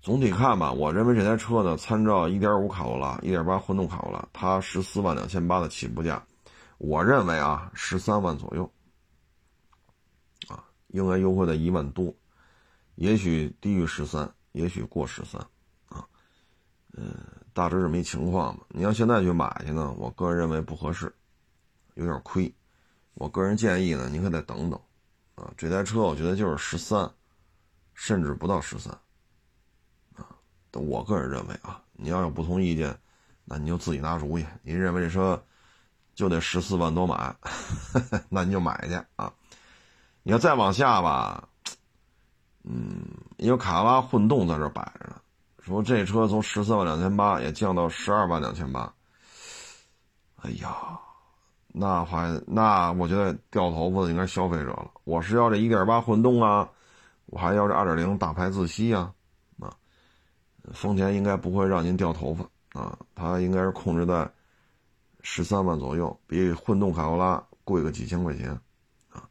[0.02, 6.26] 总体看吧，我认为这台车呢，参照1.5卡罗拉、1.8混动卡罗拉，它十四万两千八的起步价，
[6.78, 8.70] 我认为啊，十三万左右，
[10.48, 12.14] 啊，应该优惠在一万多，
[12.96, 15.40] 也许低于十三，也许过十三，
[15.88, 16.06] 啊，
[16.94, 17.16] 嗯，
[17.54, 18.66] 大致这么一情况吧。
[18.70, 21.14] 你要现在去买去呢，我个人认为不合适，
[21.94, 22.54] 有点亏。
[23.14, 24.80] 我个人建议呢，您可再等等，
[25.36, 27.10] 啊，这台车我觉得就是十三，
[27.94, 28.92] 甚至不到十三。
[30.16, 30.26] 啊
[30.72, 32.98] 我个人认为啊，你要有不同意见，
[33.46, 34.46] 那你就自己拿主意。
[34.64, 35.46] 您认为这车
[36.16, 37.36] 就得十四万多买，
[38.30, 39.32] 那你就买去啊。
[40.24, 41.48] 你要再往下吧，
[42.64, 43.06] 嗯，
[43.38, 45.22] 因为卡罗拉混动在这摆着呢，
[45.64, 48.94] 说这车从十四万两千八也降到十二万两千八，
[50.42, 51.00] 哎呀，
[51.70, 54.92] 那还那我觉得掉头发的应该消费者了。
[55.06, 56.70] 我是要这一点八混动啊，
[57.28, 59.14] 我还要这二点零大排自吸啊。
[60.72, 62.46] 丰田应该不会让您掉头发
[62.80, 64.30] 啊，它应该是控制在
[65.22, 68.50] 十三万左右，比混动卡罗拉贵个几千块钱
[69.10, 69.28] 啊。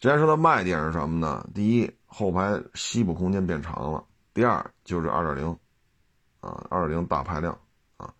[0.00, 1.46] 这台车的卖点是什么呢？
[1.54, 4.02] 第一，后排膝部空间变长了；
[4.32, 5.54] 第二，就是二点零
[6.42, 7.58] 啊，二点零大排量
[7.96, 8.12] 啊。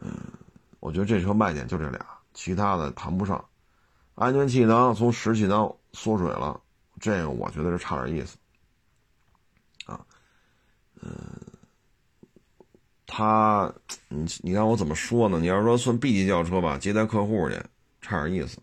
[0.00, 0.14] 嗯，
[0.78, 3.44] 我觉得这车卖点就这俩，其他的谈不上。
[4.14, 6.60] 安全气囊从十气囊缩水了，
[7.00, 8.38] 这个我觉得是差点意思。
[9.84, 10.06] 啊
[11.02, 11.12] 嗯，
[13.06, 13.74] 他，
[14.08, 15.38] 你你让我怎么说呢？
[15.38, 17.60] 你要说算 B 级轿车吧，接待客户去，
[18.00, 18.58] 差点意思。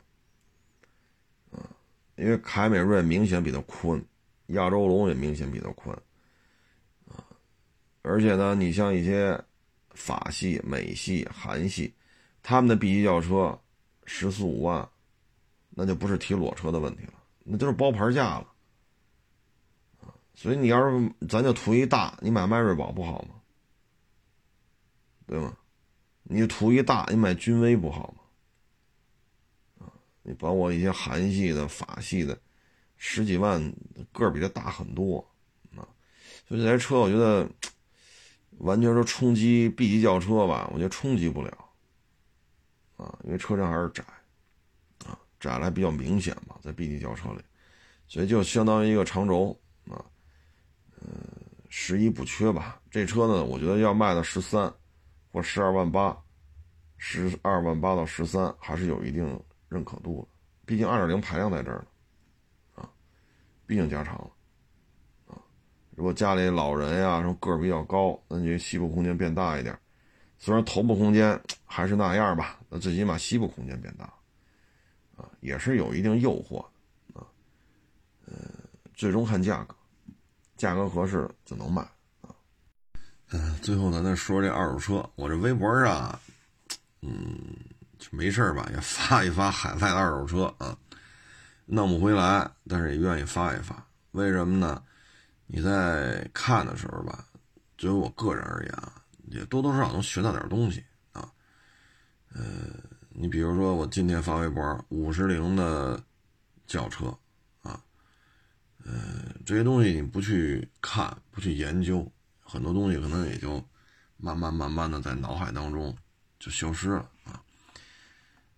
[2.16, 3.99] 因为凯美瑞明显比它宽，
[4.47, 5.97] 亚洲龙也明显比它宽，
[8.04, 9.43] 而且呢，你像一些
[9.95, 11.91] 法系、美系、韩系，
[12.43, 13.60] 他们的 B 级轿车
[14.06, 14.88] 十四五万，
[15.72, 18.47] 那就不是提裸车的问题了，那就是包牌价了。
[20.36, 23.36] 所以你要是咱就图一大，你买迈锐宝不好吗？
[25.26, 25.58] 对吗？
[26.24, 28.14] 你图一大，你买君威不好
[29.78, 29.88] 吗？
[30.24, 32.38] 你包括一些韩系的、法系的，
[32.97, 33.62] 十几万
[34.12, 35.20] 个比它大很多
[35.76, 35.88] 啊。
[36.47, 37.49] 所以这台车我觉得
[38.60, 41.51] 完全说冲击 B 级轿车吧，我觉得冲击不了
[42.97, 44.04] 啊，因为车身还是窄
[45.06, 47.41] 啊，窄了还比较明显嘛，在 B 级轿车里，
[48.08, 49.58] 所以就相当于一个长轴
[49.89, 50.04] 啊。
[51.01, 51.12] 嗯，
[51.70, 52.80] 十一补缺吧？
[52.89, 54.74] 这车呢，我觉得要卖到十三
[55.32, 56.18] 或十二万八，
[56.97, 59.38] 十二万八到十三还是有一定
[59.68, 60.28] 认可度的。
[60.66, 61.88] 毕竟二点零排量在这儿呢，
[62.76, 62.89] 啊，
[63.66, 64.32] 毕竟加长了，
[65.95, 69.77] 如果家里老人呀，什么个儿比较高，那你膝部空间变大一点，
[70.39, 74.05] 虽然头部空间还是那样吧，那最起码膝部空间变大，
[75.15, 76.65] 啊，也是有一定诱惑
[77.13, 77.27] 的，啊，
[78.25, 78.33] 呃，
[78.93, 79.75] 最终看价格。
[80.55, 81.81] 价格合适就能买
[82.21, 82.29] 啊。
[83.31, 86.17] 嗯，最后咱再说这二手车，我这微博上，
[87.01, 87.37] 嗯，
[87.97, 90.77] 就没事吧，也发一发海外的二手车啊，
[91.65, 93.85] 弄不回来，但是也愿意发一发。
[94.11, 94.81] 为什么呢？
[95.45, 97.25] 你在看的时候吧，
[97.77, 101.29] 作为我个人而言啊，也多多少少能学到点东西啊。
[102.33, 102.43] 呃，
[103.09, 106.01] 你比如说我今天发微博，五十铃的
[106.65, 107.07] 轿车
[107.61, 107.83] 啊。
[108.85, 112.09] 呃，这些东西你不去看，不去研究，
[112.41, 113.63] 很多东西可能也就
[114.17, 115.95] 慢慢慢慢的在脑海当中
[116.39, 117.41] 就消失了啊。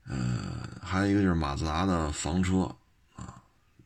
[0.07, 2.63] 呃，还有一个就是马自达的房车
[3.15, 3.41] 啊，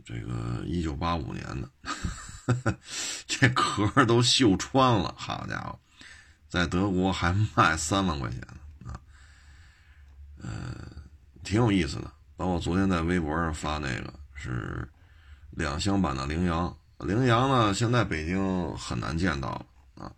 [0.06, 1.70] 这个一九八五年的，
[3.28, 5.80] 这壳都锈穿了，好家伙，
[6.48, 9.00] 在德国还卖三万块钱呢啊。
[10.42, 10.50] 呃，
[11.44, 14.88] 挺有意思的，包括昨天在微博上发那个是。
[15.54, 19.66] 两厢版的羚羊，羚羊呢，现在北京很难见到了
[20.06, 20.12] 啊。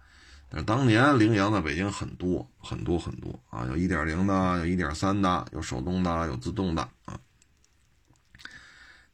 [0.49, 7.17] 但是当年羚羊在北京很多很多很多啊，有一点零的，有一点三的，有手动的，有自动的啊。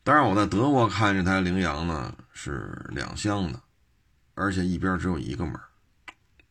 [0.07, 3.61] 但是我在德国看这台羚羊呢是两厢的，
[4.35, 5.53] 而且一边只有一个门，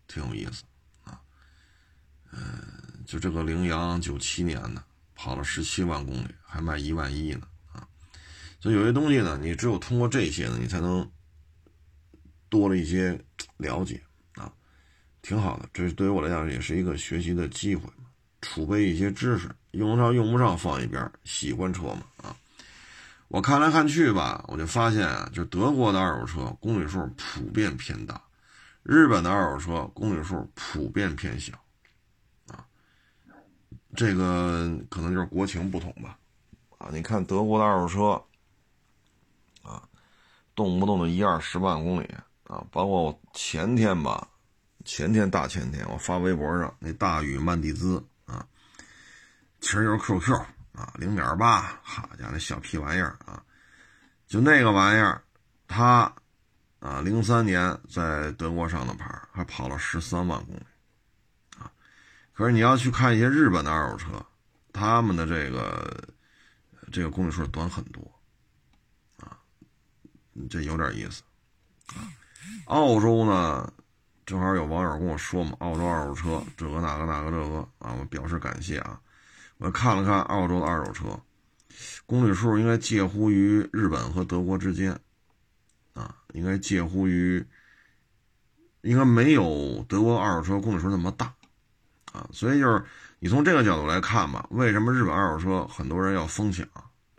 [0.07, 0.63] 挺有意思
[1.05, 1.19] 啊。
[2.33, 2.39] 嗯，
[3.07, 4.85] 就这个羚羊九七年的，
[5.15, 7.89] 跑了十七万公里，还卖一万一呢啊。
[8.61, 11.11] 所以有些东西呢，你只有通过这些呢，你才能
[12.51, 13.19] 多了一些
[13.57, 14.03] 了解
[14.35, 14.53] 啊，
[15.23, 15.67] 挺好的。
[15.73, 17.89] 这是对于我来讲也是一个学习的机会，
[18.43, 22.37] 储备一些知识，用得上用不上放一边，喜欢车嘛啊。
[23.29, 28.23] 我看来看去吧，我就发现啊，就德国的二手车公里数普遍偏大，
[28.85, 31.53] 日本的二手车公里数普遍偏小，
[32.47, 32.65] 啊，
[33.97, 36.17] 这个可能就是国情不同吧，
[36.79, 39.83] 啊，你看德国的二手车，啊，
[40.55, 42.07] 动不动的一二十万公里
[42.45, 44.29] 啊，包括我前天吧，
[44.85, 48.47] 前天大前天我发微博上那大宇曼蒂兹啊，
[49.61, 50.41] 其实就是 QQ。
[50.77, 53.43] 啊，零点八，好家伙，那小屁玩意儿啊，
[54.27, 55.23] 就那个玩意儿，
[55.67, 56.13] 它
[56.81, 60.67] 啊，零三年在德国上的牌，还跑了十三万公里，
[61.59, 61.73] 啊，
[62.35, 64.27] 可是你要去看一些日本的二手车，
[64.71, 66.13] 他们的这个
[66.93, 68.03] 这个公里数短很多，
[69.17, 69.39] 啊，
[70.51, 71.23] 这有点意思，
[71.95, 72.05] 啊，
[72.67, 73.73] 澳洲呢，
[74.27, 79.01] 正好有网友跟我说嘛，澳洲二手车这个那个那个这个啊，我表示感谢啊。
[79.59, 81.19] 我看了看澳洲的二手车，
[82.05, 84.99] 公里数应该介乎于日本和德国之间，
[85.95, 87.43] 啊，应该介乎于，
[88.83, 91.33] 应该没有德国二手车公里数那么大，
[92.13, 92.85] 啊，所以就是
[93.19, 96.69] 你从这个角度来看吧，为什么日本二手车很多人要疯抢，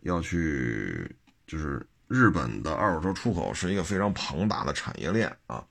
[0.01, 1.15] 要去，
[1.47, 5.65] 就是日本的二手车出口是一个非常庞大的产业链啊，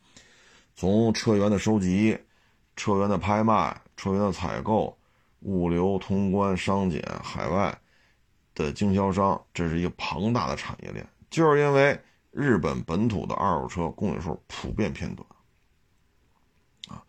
[0.74, 2.18] 从车源的收集、
[2.74, 4.98] 车源的拍卖、车源的采购。
[5.40, 7.76] 物流、通关、商检、海外
[8.54, 11.06] 的经销商，这是一个庞大的产业链。
[11.30, 11.98] 就是因为
[12.30, 15.28] 日本本土的二手车公里数普遍偏短
[16.88, 17.02] 啊。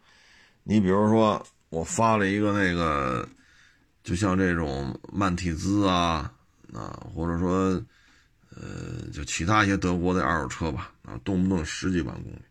[0.63, 3.27] 你比如说，我发了一个那个，
[4.03, 6.31] 就像这种曼蒂兹啊
[6.73, 7.81] 啊，或者说
[8.49, 12.41] 呃，就其他一些德国的二手车吧啊，动不动十几万公里。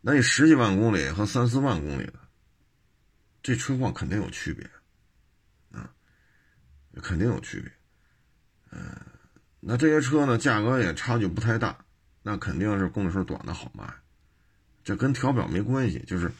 [0.00, 2.14] 那你十几万公里和三四万公里的，
[3.42, 4.64] 这车况肯定有区别。
[6.98, 7.70] 肯定有区别，
[8.70, 8.96] 嗯，
[9.60, 11.76] 那这些车呢，价格也差距不太大，
[12.22, 13.84] 那肯定是公里数短的好卖，
[14.84, 16.30] 这跟调表没关系，就是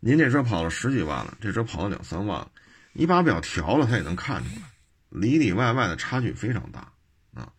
[0.00, 2.50] 您这车跑了十几万了，这车跑了两三万了，
[2.92, 4.62] 你把表调了，它也能看出来，
[5.08, 6.92] 里里外外的差距非常大
[7.34, 7.52] 啊，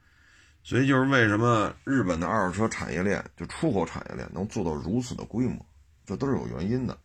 [0.64, 5.66] 所以就是为什么日本的二手车产业链就出口产业链能做到如此的规模，
[6.06, 6.98] 这都是有原因的，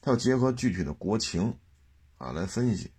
[0.00, 1.56] 它要结合具体的国情
[2.18, 2.90] 啊来分析。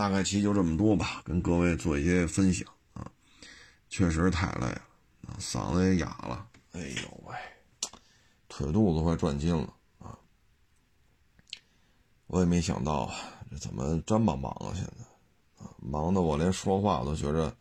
[0.00, 3.06] 大概其就这么多吧，跟各位做一些分享啊，
[3.90, 4.80] 确实太累了，
[5.38, 7.36] 嗓子也哑了，哎呦喂，
[8.48, 10.16] 腿肚子快转筋了啊！
[12.28, 13.14] 我也没想到啊
[13.50, 17.54] 这怎么这么忙啊，现在啊，忙的我连说话都觉着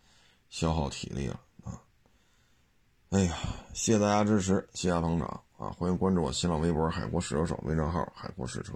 [0.49, 1.75] 消耗体力了啊！
[3.09, 3.37] 哎呀，
[3.73, 5.27] 谢谢大家支持，谢谢捧场
[5.57, 5.71] 啊！
[5.71, 8.73] 欢迎关注我新浪微博“海阔试车手”微账号“海阔试车”。